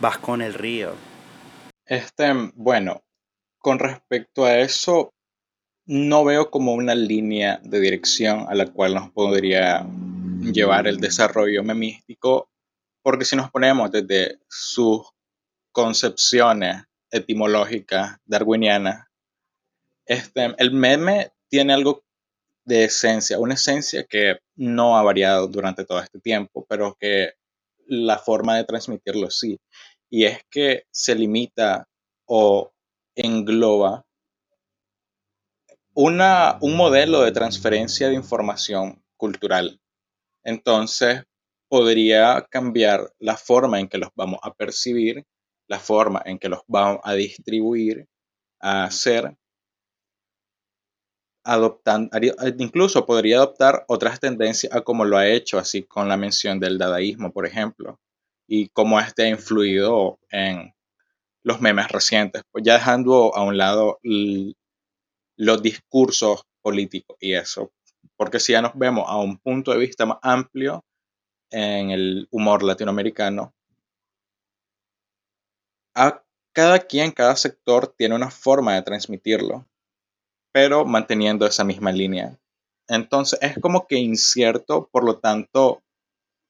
vas 0.00 0.18
con 0.18 0.42
el 0.42 0.54
río. 0.54 0.94
Este, 1.84 2.32
bueno, 2.54 3.02
con 3.58 3.78
respecto 3.78 4.44
a 4.44 4.58
eso, 4.58 5.12
no 5.86 6.24
veo 6.24 6.50
como 6.50 6.74
una 6.74 6.94
línea 6.94 7.60
de 7.64 7.80
dirección 7.80 8.46
a 8.48 8.54
la 8.54 8.66
cual 8.66 8.94
nos 8.94 9.10
podría 9.10 9.86
llevar 10.40 10.86
el 10.86 10.98
desarrollo 10.98 11.62
memístico, 11.62 12.48
porque 13.02 13.24
si 13.24 13.36
nos 13.36 13.50
ponemos 13.50 13.90
desde 13.90 14.38
sus 14.48 15.02
concepciones 15.72 16.84
etimológicas 17.10 18.18
darwinianas 18.24 19.06
este, 20.06 20.54
el 20.58 20.72
meme 20.72 21.32
tiene 21.48 21.72
algo 21.72 22.02
de 22.64 22.84
esencia, 22.84 23.38
una 23.38 23.54
esencia 23.54 24.04
que 24.04 24.38
no 24.56 24.96
ha 24.96 25.02
variado 25.02 25.48
durante 25.48 25.84
todo 25.84 26.00
este 26.00 26.20
tiempo, 26.20 26.64
pero 26.68 26.96
que 26.98 27.32
la 27.86 28.18
forma 28.18 28.56
de 28.56 28.64
transmitirlo 28.64 29.30
sí. 29.30 29.58
Y 30.10 30.24
es 30.24 30.40
que 30.50 30.84
se 30.90 31.14
limita 31.14 31.88
o 32.26 32.72
engloba 33.14 34.04
una, 35.94 36.58
un 36.60 36.76
modelo 36.76 37.22
de 37.22 37.32
transferencia 37.32 38.08
de 38.08 38.14
información 38.14 39.02
cultural. 39.16 39.80
Entonces, 40.44 41.24
podría 41.68 42.46
cambiar 42.50 43.12
la 43.18 43.36
forma 43.36 43.80
en 43.80 43.88
que 43.88 43.98
los 43.98 44.10
vamos 44.14 44.40
a 44.42 44.52
percibir, 44.52 45.24
la 45.68 45.78
forma 45.78 46.22
en 46.24 46.38
que 46.38 46.48
los 46.48 46.60
vamos 46.66 47.00
a 47.04 47.14
distribuir, 47.14 48.06
a 48.60 48.84
hacer, 48.84 49.36
adoptando, 51.44 52.10
incluso 52.58 53.06
podría 53.06 53.36
adoptar 53.36 53.84
otras 53.88 54.20
tendencias 54.20 54.72
a 54.74 54.82
como 54.82 55.04
lo 55.04 55.16
ha 55.16 55.28
hecho, 55.28 55.58
así 55.58 55.82
con 55.82 56.08
la 56.08 56.16
mención 56.16 56.60
del 56.60 56.78
dadaísmo, 56.78 57.32
por 57.32 57.46
ejemplo, 57.46 58.00
y 58.46 58.68
cómo 58.68 59.00
este 59.00 59.24
ha 59.24 59.28
influido 59.28 60.18
en 60.30 60.74
los 61.42 61.60
memes 61.60 61.88
recientes, 61.88 62.42
pues 62.50 62.64
ya 62.64 62.74
dejando 62.74 63.34
a 63.34 63.42
un 63.42 63.58
lado 63.58 63.98
los 65.36 65.62
discursos 65.62 66.42
políticos 66.62 67.16
y 67.20 67.34
eso, 67.34 67.72
porque 68.16 68.38
si 68.38 68.52
ya 68.52 68.62
nos 68.62 68.72
vemos 68.76 69.04
a 69.08 69.16
un 69.16 69.38
punto 69.38 69.72
de 69.72 69.78
vista 69.78 70.06
más 70.06 70.18
amplio 70.22 70.84
en 71.50 71.90
el 71.90 72.28
humor 72.30 72.62
latinoamericano, 72.62 73.52
a 75.94 76.22
cada 76.54 76.78
quien, 76.80 77.10
cada 77.10 77.36
sector 77.36 77.94
tiene 77.96 78.14
una 78.14 78.30
forma 78.30 78.74
de 78.74 78.82
transmitirlo 78.82 79.66
pero 80.52 80.84
manteniendo 80.84 81.46
esa 81.46 81.64
misma 81.64 81.92
línea. 81.92 82.38
Entonces 82.88 83.38
es 83.42 83.58
como 83.58 83.86
que 83.86 83.96
incierto, 83.96 84.88
por 84.92 85.04
lo 85.04 85.18
tanto, 85.18 85.82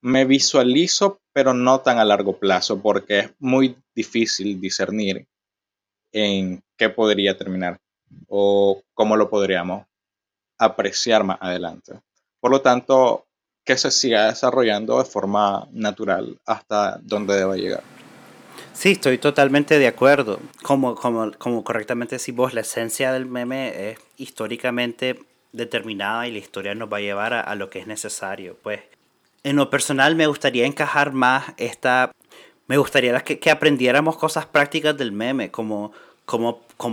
me 0.03 0.25
visualizo, 0.25 1.21
pero 1.33 1.55
no 1.55 1.81
tan 1.81 1.99
a 1.99 2.05
largo 2.05 2.39
plazo, 2.39 2.81
porque 2.81 3.19
es 3.21 3.31
muy 3.39 3.77
difícil 3.95 4.61
discernir 4.61 5.27
en 6.13 6.63
qué 6.77 6.89
podría 6.89 7.37
terminar 7.37 7.79
o 8.29 8.83
cómo 8.95 9.17
lo 9.17 9.31
podríamos 9.31 9.87
apreciar 10.59 11.25
más 11.25 11.39
adelante. 11.41 12.01
Por 12.41 12.51
lo 12.51 12.61
tanto, 12.61 13.27
que 13.65 13.77
se 13.77 13.91
siga 13.91 14.27
desarrollando 14.27 14.99
de 14.99 15.05
forma 15.05 15.69
natural 15.71 16.41
hasta 16.45 16.99
donde 17.03 17.37
deba 17.37 17.57
llegar. 17.57 17.92
Sí, 18.75 18.93
estoy 18.93 19.19
totalmente 19.19 19.79
de 19.79 19.87
acuerdo. 19.87 20.41
Como, 20.63 20.95
como, 20.95 21.33
como 21.33 21.63
correctamente 21.63 22.17
decís 22.17 22.35
vos, 22.35 22.55
la 22.55 22.63
esencia 22.63 23.13
del 23.13 23.27
meme 23.27 23.91
es 23.91 23.99
históricamente 24.17 25.21
determinada 25.53 26.27
y 26.27 26.33
la 26.33 26.39
historia 26.39 26.75
nos 26.75 26.93
va 26.93 26.97
a 26.97 27.01
llevar 27.01 27.35
a, 27.35 27.55
lo 27.55 27.71
que 27.71 27.79
es 27.79 27.87
necesario. 27.87 28.57
Pues 28.63 28.81
en 29.43 29.57
lo 29.57 29.71
personal 29.71 30.17
me 30.17 30.27
gustaría 30.27 30.67
encajar 30.67 31.13
más 31.13 31.53
esta... 31.59 32.11
Me 32.67 32.79
gustaría 32.79 33.21
que, 33.21 33.39
que 33.39 33.51
aprendiéramos 33.51 34.17
cosas 34.17 34.47
prácticas 34.47 34.97
del 34.97 35.13
meme, 35.13 35.51
como 35.51 35.93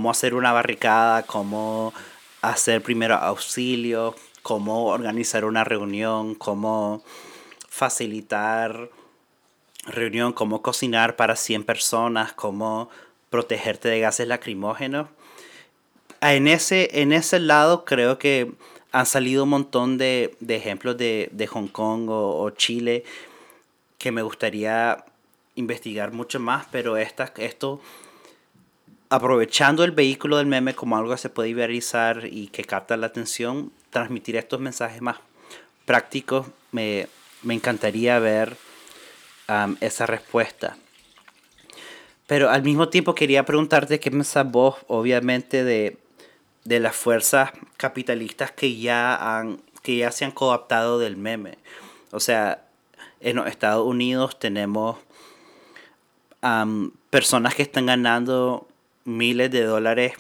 hacer 0.09 0.33
una 0.33 0.51
barricada, 0.51 1.23
cómo 1.23 1.93
hacer 2.41 2.81
primero 2.81 3.15
auxilio, 3.15 4.15
cómo 4.41 4.87
organizar 4.87 5.45
una 5.45 5.63
reunión, 5.63 6.35
cómo 6.35 7.03
facilitar 7.69 8.89
reunión, 9.91 10.33
cómo 10.33 10.61
cocinar 10.61 11.15
para 11.15 11.35
100 11.35 11.63
personas, 11.63 12.33
cómo 12.33 12.89
protegerte 13.29 13.89
de 13.89 13.99
gases 13.99 14.27
lacrimógenos. 14.27 15.07
En 16.21 16.47
ese, 16.47 17.01
en 17.01 17.13
ese 17.13 17.39
lado 17.39 17.85
creo 17.85 18.17
que 18.17 18.51
han 18.91 19.05
salido 19.05 19.43
un 19.43 19.49
montón 19.49 19.97
de, 19.97 20.35
ejemplos 20.47 20.97
de, 20.97 21.49
Hong 21.51 21.67
Kong 21.67 22.09
o, 22.09 22.49
Chile 22.51 23.03
que 23.97 24.11
me 24.11 24.21
gustaría 24.21 25.03
investigar 25.55 26.11
mucho 26.11 26.39
más, 26.39 26.65
pero 26.71 26.97
esta, 26.97 27.33
esto, 27.37 27.81
aprovechando 29.09 29.83
el 29.83 29.91
vehículo 29.91 30.37
del 30.37 30.47
meme 30.47 30.73
como 30.73 30.97
algo 30.97 31.11
que 31.11 31.17
se 31.17 31.29
puede 31.29 31.53
viralizar 31.53 32.25
y 32.25 32.47
que 32.47 32.63
capta 32.63 32.95
la 32.95 33.07
atención, 33.07 33.71
transmitir 33.89 34.37
estos 34.37 34.59
mensajes 34.59 35.01
más 35.01 35.17
prácticos, 35.85 36.47
me, 36.71 37.07
me 37.43 37.53
encantaría 37.53 38.19
ver 38.19 38.55
esa 39.81 40.05
respuesta. 40.05 40.77
Pero 42.27 42.49
al 42.49 42.61
mismo 42.61 42.89
tiempo 42.89 43.15
quería 43.15 43.45
preguntarte 43.45 43.99
qué 43.99 44.11
pensás 44.11 44.49
vos, 44.49 44.75
obviamente, 44.87 45.63
de, 45.63 45.97
de 46.63 46.79
las 46.79 46.95
fuerzas 46.95 47.51
capitalistas 47.77 48.51
que 48.51 48.77
ya, 48.77 49.15
han, 49.15 49.61
que 49.81 49.97
ya 49.97 50.11
se 50.11 50.25
han 50.25 50.31
cooptado 50.31 50.99
del 50.99 51.17
meme. 51.17 51.57
O 52.11 52.19
sea, 52.19 52.63
en 53.19 53.37
los 53.37 53.47
Estados 53.47 53.85
Unidos 53.85 54.37
tenemos 54.39 54.97
personas 57.09 57.55
que 57.55 57.63
están 57.63 57.87
ganando 57.87 58.67
miles 59.03 59.51
de 59.51 59.63
dólares 59.63 60.13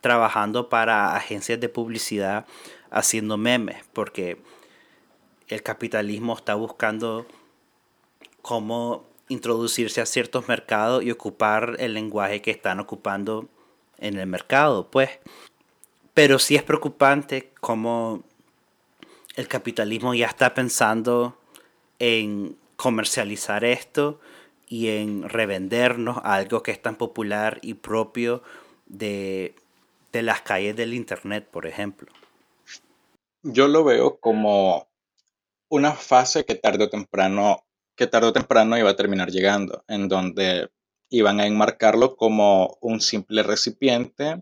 trabajando 0.00 0.68
para 0.68 1.14
agencias 1.14 1.60
de 1.60 1.68
publicidad 1.68 2.46
haciendo 2.90 3.36
memes, 3.36 3.84
porque 3.92 4.38
el 5.48 5.62
capitalismo 5.62 6.34
está 6.34 6.54
buscando 6.54 7.26
cómo 8.42 9.04
introducirse 9.28 10.00
a 10.00 10.06
ciertos 10.06 10.48
mercados 10.48 11.04
y 11.04 11.10
ocupar 11.10 11.76
el 11.78 11.94
lenguaje 11.94 12.42
que 12.42 12.50
están 12.50 12.80
ocupando 12.80 13.48
en 13.98 14.18
el 14.18 14.26
mercado, 14.26 14.90
pues. 14.90 15.10
Pero 16.14 16.38
sí 16.38 16.56
es 16.56 16.62
preocupante 16.62 17.52
cómo 17.60 18.24
el 19.36 19.46
capitalismo 19.46 20.14
ya 20.14 20.26
está 20.26 20.52
pensando 20.54 21.36
en 21.98 22.56
comercializar 22.76 23.64
esto 23.64 24.20
y 24.66 24.88
en 24.88 25.28
revendernos 25.28 26.18
algo 26.24 26.62
que 26.62 26.72
es 26.72 26.82
tan 26.82 26.96
popular 26.96 27.58
y 27.62 27.74
propio 27.74 28.42
de, 28.86 29.54
de 30.12 30.22
las 30.22 30.42
calles 30.42 30.74
del 30.76 30.94
Internet, 30.94 31.46
por 31.48 31.66
ejemplo. 31.66 32.12
Yo 33.42 33.68
lo 33.68 33.84
veo 33.84 34.18
como 34.18 34.88
una 35.68 35.92
fase 35.92 36.44
que 36.44 36.56
tarde 36.56 36.84
o 36.84 36.90
temprano 36.90 37.64
que 38.00 38.06
tarde 38.06 38.28
o 38.28 38.32
temprano 38.32 38.78
iba 38.78 38.88
a 38.88 38.96
terminar 38.96 39.30
llegando, 39.30 39.84
en 39.86 40.08
donde 40.08 40.70
iban 41.10 41.38
a 41.38 41.46
enmarcarlo 41.46 42.16
como 42.16 42.78
un 42.80 43.02
simple 43.02 43.42
recipiente 43.42 44.40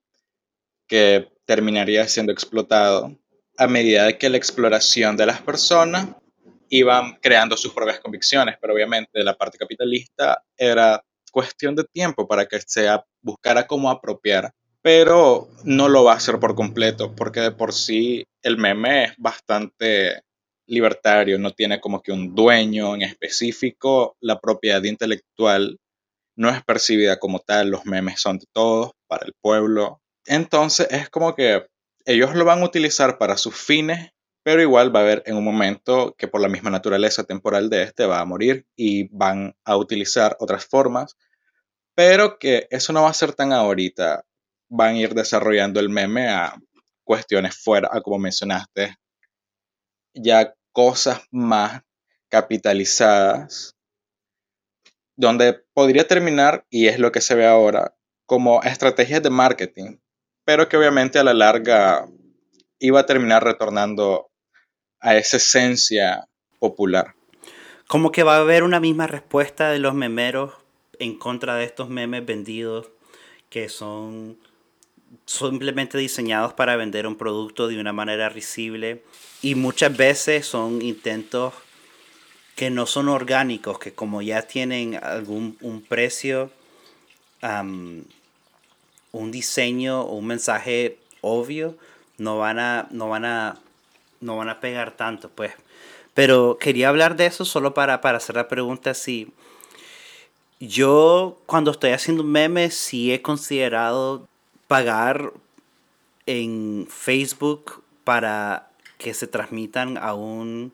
que 0.87 1.29
terminaría 1.44 2.07
siendo 2.07 2.31
explotado. 2.31 3.18
A 3.57 3.66
medida 3.66 4.05
de 4.05 4.16
que 4.16 4.31
la 4.31 4.37
exploración 4.37 5.16
de 5.16 5.27
las 5.27 5.42
personas 5.42 6.07
iban 6.68 7.18
creando 7.21 7.57
sus 7.57 7.73
propias 7.73 7.99
convicciones, 7.99 8.55
pero 8.61 8.75
obviamente 8.75 9.25
la 9.25 9.37
parte 9.37 9.59
capitalista 9.59 10.40
era 10.57 11.03
cuestión 11.33 11.75
de 11.75 11.83
tiempo 11.83 12.29
para 12.29 12.47
que 12.47 12.61
se 12.61 12.88
buscara 13.21 13.66
cómo 13.66 13.90
apropiar, 13.90 14.53
pero 14.83 15.49
no 15.64 15.88
lo 15.88 16.05
va 16.05 16.12
a 16.12 16.18
hacer 16.18 16.38
por 16.38 16.55
completo, 16.55 17.12
porque 17.16 17.40
de 17.40 17.51
por 17.51 17.73
sí 17.73 18.25
el 18.40 18.57
meme 18.57 19.07
es 19.07 19.14
bastante 19.18 20.23
libertario, 20.68 21.38
no 21.38 21.52
tiene 21.52 21.81
como 21.81 22.02
que 22.02 22.12
un 22.12 22.35
dueño 22.35 22.94
en 22.94 23.02
específico, 23.02 24.16
la 24.20 24.38
propiedad 24.38 24.83
intelectual 24.85 25.78
no 26.37 26.50
es 26.50 26.62
percibida 26.62 27.18
como 27.18 27.40
tal, 27.40 27.70
los 27.70 27.85
memes 27.85 28.20
son 28.20 28.38
de 28.38 28.46
todos, 28.52 28.92
para 29.09 29.26
el 29.26 29.35
pueblo. 29.40 30.00
Entonces 30.24 30.87
es 30.90 31.09
como 31.09 31.35
que 31.35 31.66
ellos 32.04 32.35
lo 32.35 32.44
van 32.44 32.61
a 32.62 32.64
utilizar 32.64 33.18
para 33.18 33.37
sus 33.37 33.57
fines, 33.57 34.11
pero 34.44 34.62
igual 34.62 34.94
va 34.94 35.00
a 35.00 35.02
haber 35.02 35.22
en 35.26 35.37
un 35.37 35.44
momento 35.44 36.14
que 36.16 36.28
por 36.28 36.40
la 36.40 36.48
misma 36.48 36.70
naturaleza 36.70 37.24
temporal 37.24 37.70
de 37.70 37.83
este 37.83 38.07
va 38.07 38.20
a 38.20 38.24
morir 38.24 38.66
y 38.76 39.09
van 39.09 39.57
a 39.64 39.76
utilizar 39.76 40.37
otras 40.38 40.64
formas, 40.64 41.16
pero 41.94 42.38
que 42.38 42.68
eso 42.70 42.92
no 42.92 43.02
va 43.02 43.11
a 43.11 43.14
ser 43.14 43.33
tan 43.33 43.52
ahorita. 43.52 44.24
Van 44.70 44.94
a 44.94 44.98
ir 44.98 45.14
desarrollando 45.14 45.81
el 45.81 45.88
meme 45.88 46.28
a 46.28 46.54
cuestiones 47.04 47.57
fuera, 47.57 47.88
como 48.02 48.18
mencionaste, 48.18 48.96
ya 50.14 50.54
cosas 50.79 51.27
más 51.33 51.83
capitalizadas, 52.29 53.77
donde 55.17 55.55
podría 55.75 56.07
terminar, 56.07 56.67
y 56.71 56.87
es 56.87 57.01
lo 57.01 57.11
que 57.11 57.21
se 57.21 57.35
ve 57.35 57.49
ahora, 57.49 57.97
como 58.27 58.62
estrategias 58.62 59.21
de 59.21 59.31
marketing, 59.31 59.97
pero 60.45 60.69
que 60.69 60.77
obviamente 60.77 61.19
a 61.19 61.25
la 61.25 61.35
larga 61.35 62.07
iba 62.79 63.01
a 63.01 63.07
terminar 63.07 63.43
retornando 63.43 64.31
a 65.01 65.17
esa 65.17 65.38
esencia 65.38 66.29
popular. 66.61 67.17
Como 67.88 68.12
que 68.12 68.23
va 68.23 68.37
a 68.37 68.43
haber 68.43 68.62
una 68.62 68.79
misma 68.79 69.09
respuesta 69.09 69.71
de 69.71 69.81
los 69.81 69.95
memeros 69.95 70.55
en 71.01 71.19
contra 71.19 71.57
de 71.57 71.64
estos 71.64 71.88
memes 71.88 72.25
vendidos 72.25 72.88
que 73.51 73.69
son 73.69 74.38
simplemente 75.27 75.99
diseñados 75.99 76.53
para 76.55 76.77
vender 76.77 77.07
un 77.07 77.16
producto 77.16 77.68
de 77.68 77.81
una 77.81 77.92
manera 77.92 78.29
risible 78.29 79.03
y 79.42 79.55
muchas 79.55 79.97
veces 79.97 80.47
son 80.47 80.83
intentos 80.83 81.55
que 82.57 82.71
no 82.71 82.87
son 82.87 83.09
orgánicos, 83.09 83.79
que 83.79 83.92
como 83.94 84.21
ya 84.21 84.42
tienen 84.42 84.97
algún 84.97 85.57
un 85.61 85.81
precio, 85.81 86.51
un 87.40 89.31
diseño 89.31 90.05
un 90.05 90.27
mensaje 90.27 90.99
obvio, 91.21 91.77
no 92.16 92.38
van 92.38 92.59
a, 92.59 92.88
no 92.90 93.09
van 93.09 93.25
a, 93.25 93.59
no 94.21 94.37
van 94.37 94.49
a 94.49 94.61
pegar 94.61 94.97
tanto, 94.97 95.29
pues. 95.31 95.53
Pero 96.14 96.59
quería 96.59 96.88
hablar 96.88 97.16
de 97.16 97.27
eso 97.27 97.44
solo 97.44 97.75
para, 97.75 98.01
para 98.01 98.18
hacer 98.18 98.37
la 98.37 98.49
pregunta 98.49 98.92
si 98.94 99.33
yo 100.59 101.40
cuando 101.47 101.71
estoy 101.71 101.90
haciendo 101.90 102.25
memes 102.25 102.75
sí 102.75 103.12
he 103.12 103.23
considerado 103.23 104.27
pagar 104.68 105.33
en 106.27 106.87
Facebook 106.88 107.83
para 108.04 108.71
que 108.98 109.14
se 109.14 109.27
transmitan 109.27 109.96
a 109.96 110.14
un, 110.14 110.73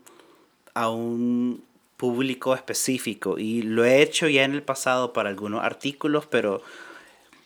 a 0.75 0.91
un 0.91 1.63
público 1.97 2.55
específico. 2.55 3.39
Y 3.39 3.63
lo 3.63 3.85
he 3.85 4.03
hecho 4.03 4.29
ya 4.29 4.45
en 4.45 4.53
el 4.53 4.63
pasado 4.63 5.13
para 5.13 5.31
algunos 5.31 5.63
artículos, 5.63 6.27
pero 6.27 6.63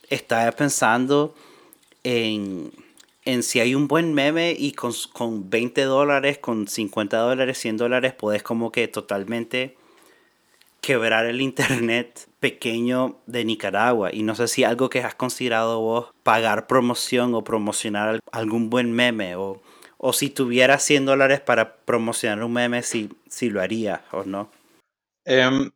estaba 0.09 0.51
pensando 0.53 1.35
en, 2.03 2.73
en 3.25 3.43
si 3.43 3.61
hay 3.61 3.75
un 3.75 3.89
buen 3.89 4.15
meme 4.15 4.57
y 4.59 4.73
con, 4.73 4.93
con 5.13 5.51
20 5.51 5.83
dólares, 5.83 6.39
con 6.39 6.67
50 6.67 7.17
dólares, 7.19 7.59
100 7.59 7.77
dólares, 7.77 8.15
puedes 8.15 8.43
como 8.43 8.73
que 8.73 8.89
totalmente 8.89 9.77
quebrar 10.81 11.27
el 11.27 11.41
internet 11.41 12.28
pequeño 12.41 13.21
de 13.27 13.45
Nicaragua. 13.45 14.11
Y 14.13 14.23
no 14.23 14.35
sé 14.35 14.49
si 14.49 14.65
algo 14.65 14.89
que 14.89 15.01
has 15.01 15.15
considerado 15.15 15.81
vos, 15.81 16.11
pagar 16.23 16.67
promoción 16.67 17.35
o 17.35 17.45
promocionar 17.45 18.21
algún 18.33 18.71
buen 18.71 18.93
meme 18.93 19.37
o, 19.37 19.63
o 19.97 20.13
si 20.13 20.31
tuviera 20.31 20.79
100 20.79 21.07
dólares 21.07 21.41
para 21.41 21.77
promocionar 21.77 22.43
un 22.43 22.53
meme, 22.53 22.83
si, 22.83 23.11
si 23.29 23.51
lo 23.51 23.61
haría 23.61 24.05
o 24.13 24.25
no. 24.25 24.51
Em, 25.25 25.71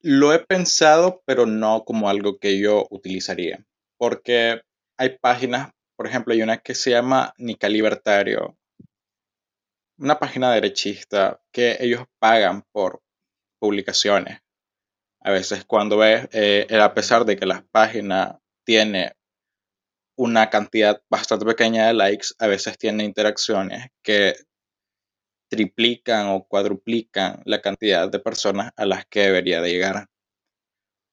lo 0.00 0.32
he 0.32 0.38
pensado, 0.38 1.22
pero 1.26 1.46
no 1.46 1.84
como 1.84 2.08
algo 2.08 2.38
que 2.38 2.60
yo 2.60 2.86
utilizaría. 2.90 3.64
Porque 3.98 4.60
hay 4.96 5.18
páginas, 5.18 5.70
por 5.96 6.06
ejemplo, 6.06 6.32
hay 6.32 6.42
una 6.42 6.58
que 6.58 6.74
se 6.74 6.90
llama 6.90 7.32
Nica 7.38 7.68
Libertario, 7.68 8.56
una 9.98 10.18
página 10.18 10.52
derechista 10.52 11.40
que 11.52 11.76
ellos 11.80 12.04
pagan 12.18 12.62
por 12.72 13.00
publicaciones. 13.58 14.40
A 15.26 15.32
veces 15.32 15.64
cuando 15.64 15.96
ves, 15.96 16.28
eh, 16.30 16.68
a 16.80 16.94
pesar 16.94 17.24
de 17.24 17.34
que 17.34 17.46
la 17.46 17.66
página 17.72 18.38
tiene 18.64 19.16
una 20.16 20.50
cantidad 20.50 21.02
bastante 21.10 21.44
pequeña 21.44 21.88
de 21.88 21.94
likes, 21.94 22.28
a 22.38 22.46
veces 22.46 22.78
tiene 22.78 23.02
interacciones 23.02 23.88
que 24.04 24.36
triplican 25.50 26.28
o 26.28 26.46
cuadruplican 26.46 27.42
la 27.44 27.60
cantidad 27.60 28.08
de 28.08 28.20
personas 28.20 28.70
a 28.76 28.86
las 28.86 29.04
que 29.06 29.22
debería 29.22 29.60
de 29.60 29.72
llegar. 29.72 30.06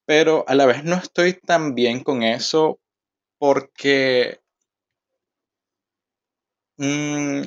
Pero 0.05 0.45
a 0.47 0.53
la 0.53 0.67
vez 0.67 0.83
no 0.83 0.95
estoy 0.95 1.33
tan 1.33 1.73
bien 1.73 2.03
con 2.03 2.21
eso 2.21 2.79
porque 3.39 4.41
mm, 6.77 7.41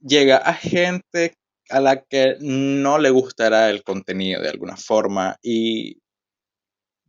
llega 0.00 0.38
a 0.38 0.54
gente 0.54 1.34
a 1.68 1.80
la 1.80 2.02
que 2.02 2.38
no 2.40 2.96
le 2.96 3.10
gustará 3.10 3.68
el 3.68 3.82
contenido 3.82 4.40
de 4.40 4.48
alguna 4.48 4.78
forma 4.78 5.36
y 5.42 6.00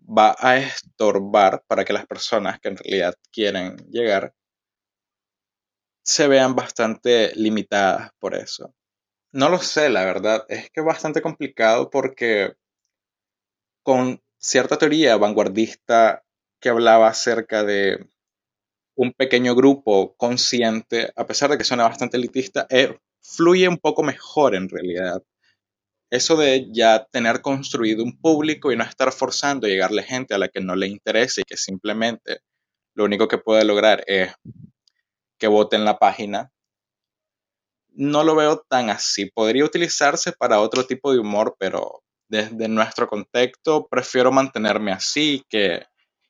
va 0.07 0.35
a 0.39 0.57
estorbar 0.57 1.63
para 1.67 1.85
que 1.85 1.93
las 1.93 2.07
personas 2.07 2.59
que 2.59 2.69
en 2.69 2.77
realidad 2.77 3.15
quieren 3.31 3.75
llegar 3.89 4.33
se 6.03 6.27
vean 6.27 6.55
bastante 6.55 7.33
limitadas 7.35 8.11
por 8.19 8.33
eso. 8.35 8.73
No 9.33 9.49
lo 9.49 9.59
sé, 9.59 9.89
la 9.89 10.05
verdad. 10.05 10.45
Es 10.49 10.69
que 10.71 10.79
es 10.81 10.85
bastante 10.85 11.21
complicado 11.21 11.89
porque 11.89 12.53
con 13.83 14.21
cierta 14.37 14.77
teoría 14.77 15.17
vanguardista 15.17 16.23
que 16.61 16.69
hablaba 16.69 17.07
acerca 17.07 17.63
de 17.63 18.09
un 18.95 19.13
pequeño 19.13 19.55
grupo 19.55 20.15
consciente, 20.17 21.11
a 21.15 21.25
pesar 21.27 21.51
de 21.51 21.57
que 21.57 21.63
suena 21.63 21.83
bastante 21.83 22.17
elitista, 22.17 22.67
eh, 22.69 22.97
fluye 23.21 23.67
un 23.67 23.77
poco 23.77 24.03
mejor 24.03 24.55
en 24.55 24.69
realidad. 24.69 25.21
Eso 26.09 26.37
de 26.37 26.67
ya 26.71 27.05
tener 27.11 27.41
construido 27.41 28.03
un 28.03 28.17
público 28.19 28.71
y 28.71 28.77
no 28.77 28.83
estar 28.83 29.11
forzando 29.11 29.67
a 29.67 29.69
llegarle 29.69 30.03
gente 30.03 30.33
a 30.33 30.37
la 30.37 30.47
que 30.47 30.61
no 30.61 30.75
le 30.75 30.87
interese 30.87 31.41
y 31.41 31.43
que 31.43 31.57
simplemente 31.57 32.39
lo 32.95 33.03
único 33.05 33.27
que 33.27 33.37
puede 33.37 33.65
lograr 33.65 34.03
es 34.07 34.33
que 35.37 35.47
voten 35.47 35.85
la 35.85 35.99
página, 35.99 36.51
no 37.89 38.23
lo 38.23 38.35
veo 38.35 38.63
tan 38.69 38.89
así. 38.89 39.29
Podría 39.31 39.65
utilizarse 39.65 40.31
para 40.31 40.61
otro 40.61 40.85
tipo 40.85 41.11
de 41.11 41.19
humor, 41.19 41.55
pero 41.59 42.03
desde 42.29 42.67
nuestro 42.67 43.07
contexto 43.07 43.87
prefiero 43.87 44.31
mantenerme 44.31 44.91
así, 44.91 45.43
que 45.49 45.85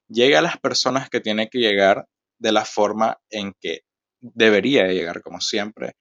llegue 0.07 0.37
a 0.37 0.41
las 0.41 0.57
personas 0.57 1.09
que 1.09 1.19
tiene 1.19 1.49
que 1.49 1.59
llegar 1.59 2.05
de 2.39 2.51
la 2.51 2.65
forma 2.65 3.17
en 3.29 3.53
que 3.59 3.81
debería 4.19 4.87
llegar, 4.87 5.21
como 5.21 5.41
siempre, 5.41 5.93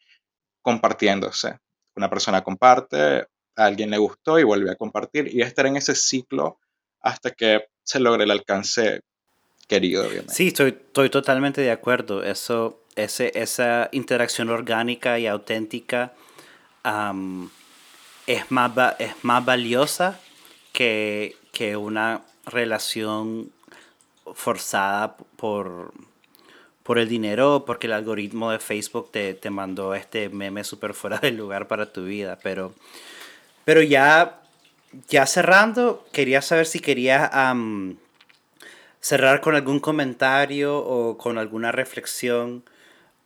compartiéndose. 0.63 1.59
Una 1.97 2.11
persona 2.11 2.43
comparte, 2.43 3.27
a 3.57 3.65
alguien 3.65 3.91
le 3.91 3.99
gustó 3.99 4.39
y 4.39 4.45
vuelve 4.45 4.71
a 4.71 4.77
compartir 4.77 5.29
y 5.35 5.43
estar 5.43 5.67
en 5.67 5.77
ese 5.77 5.95
ciclo 5.95 6.59
hasta 7.01 7.31
que 7.31 7.67
se 7.83 8.01
logre 8.01 8.25
el 8.25 8.31
alcance 8.31 9.01
querido, 9.67 10.03
obviamente. 10.07 10.35
Sí, 10.35 10.49
estoy, 10.49 10.71
estoy 10.71 11.11
totalmente 11.11 11.61
de 11.61 11.71
acuerdo. 11.71 12.23
Eso, 12.23 12.81
ese, 12.95 13.33
esa 13.35 13.89
interacción 13.93 14.51
orgánica 14.51 15.19
y 15.19 15.27
auténtica 15.27 16.13
es, 18.27 18.51
más, 18.51 18.73
es 18.99 19.13
más 19.23 19.45
valiosa 19.45 20.21
que, 20.73 21.37
que 21.53 21.77
una 21.77 22.23
relación 22.45 23.51
forzada 24.35 25.17
por, 25.37 25.93
por 26.83 26.99
el 26.99 27.09
dinero 27.09 27.65
porque 27.67 27.87
el 27.87 27.93
algoritmo 27.93 28.51
de 28.51 28.59
Facebook 28.59 29.11
te, 29.11 29.35
te 29.35 29.51
mandó 29.51 29.95
este 29.95 30.29
meme 30.29 30.65
súper 30.65 30.95
fuera 30.95 31.19
del 31.19 31.37
lugar 31.37 31.69
para 31.69 31.93
tu 31.93 32.05
vida. 32.05 32.39
Pero, 32.43 32.75
pero 33.67 33.83
ya, 33.83 34.43
ya 35.09 35.27
cerrando, 35.27 36.07
quería 36.13 36.41
saber 36.41 36.67
si 36.67 36.79
querías 36.79 37.29
cerrar 39.01 39.41
con 39.41 39.57
algún 39.57 39.81
comentario 39.81 40.79
o 40.79 41.19
con 41.19 41.37
alguna 41.37 41.73
reflexión 41.73 42.63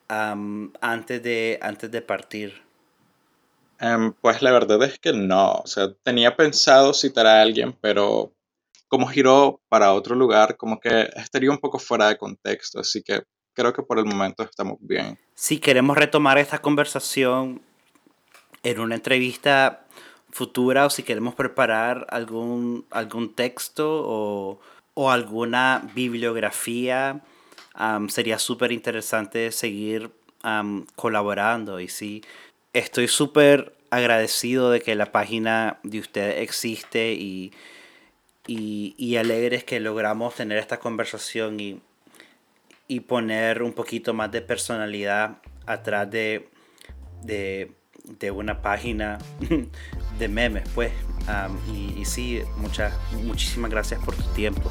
antes, 0.08 1.22
de, 1.22 1.58
antes 1.60 1.90
de 1.90 2.00
partir. 2.00 2.62
Em, 3.80 4.14
pues 4.14 4.40
la 4.40 4.50
verdad 4.50 4.82
es 4.82 4.98
que 4.98 5.12
no. 5.12 5.52
O 5.52 5.66
sea, 5.66 5.92
tenía 6.02 6.34
pensado 6.34 6.94
citar 6.94 7.26
a 7.26 7.42
alguien, 7.42 7.76
pero 7.78 8.32
como 8.88 9.08
giró 9.08 9.60
para 9.68 9.92
otro 9.92 10.14
lugar, 10.14 10.56
como 10.56 10.80
que 10.80 11.10
estaría 11.16 11.50
un 11.50 11.58
poco 11.58 11.78
fuera 11.78 12.08
de 12.08 12.16
contexto. 12.16 12.80
Así 12.80 13.02
que 13.02 13.24
creo 13.52 13.74
que 13.74 13.82
por 13.82 13.98
el 13.98 14.06
momento 14.06 14.42
estamos 14.42 14.78
bien. 14.80 15.18
Si 15.34 15.58
queremos 15.58 15.98
retomar 15.98 16.38
esta 16.38 16.62
conversación 16.62 17.60
en 18.62 18.80
una 18.80 18.94
entrevista 18.94 19.84
futura 20.32 20.86
o 20.86 20.90
si 20.90 21.02
queremos 21.02 21.34
preparar 21.34 22.06
algún, 22.10 22.84
algún 22.90 23.34
texto 23.34 24.04
o, 24.06 24.60
alguna 25.10 25.90
bibliografía, 25.94 27.22
sería 28.08 28.38
súper 28.38 28.70
interesante 28.72 29.50
seguir 29.50 30.10
colaborando. 30.94 31.80
Y 31.80 31.88
sí, 31.88 32.22
estoy 32.74 33.08
súper 33.08 33.74
agradecido 33.90 34.70
de 34.70 34.82
que 34.82 34.94
la 34.94 35.10
página 35.10 35.78
de 35.82 36.00
usted 36.00 36.42
existe 36.42 37.14
y, 37.14 37.52
y, 38.46 38.94
y 38.98 39.16
alegres 39.16 39.64
que 39.64 39.80
logramos 39.80 40.34
tener 40.34 40.58
esta 40.58 40.78
conversación 40.80 41.60
y 41.60 41.80
y 42.90 42.98
poner 42.98 43.62
un 43.62 43.72
poquito 43.72 44.14
más 44.14 44.32
de 44.32 44.40
personalidad 44.40 45.36
atrás 45.64 46.10
de, 46.10 46.48
de, 47.22 47.70
de 48.18 48.30
una 48.30 48.62
página 48.62 49.18
de 50.18 50.28
memes, 50.28 50.68
pues. 50.74 50.92
y, 51.72 52.00
y, 52.00 52.04
sí, 52.04 52.42
muchas, 52.56 52.92
muchísimas 53.24 53.70
gracias 53.70 54.02
por 54.04 54.14
tu 54.14 54.24
tiempo. 54.34 54.70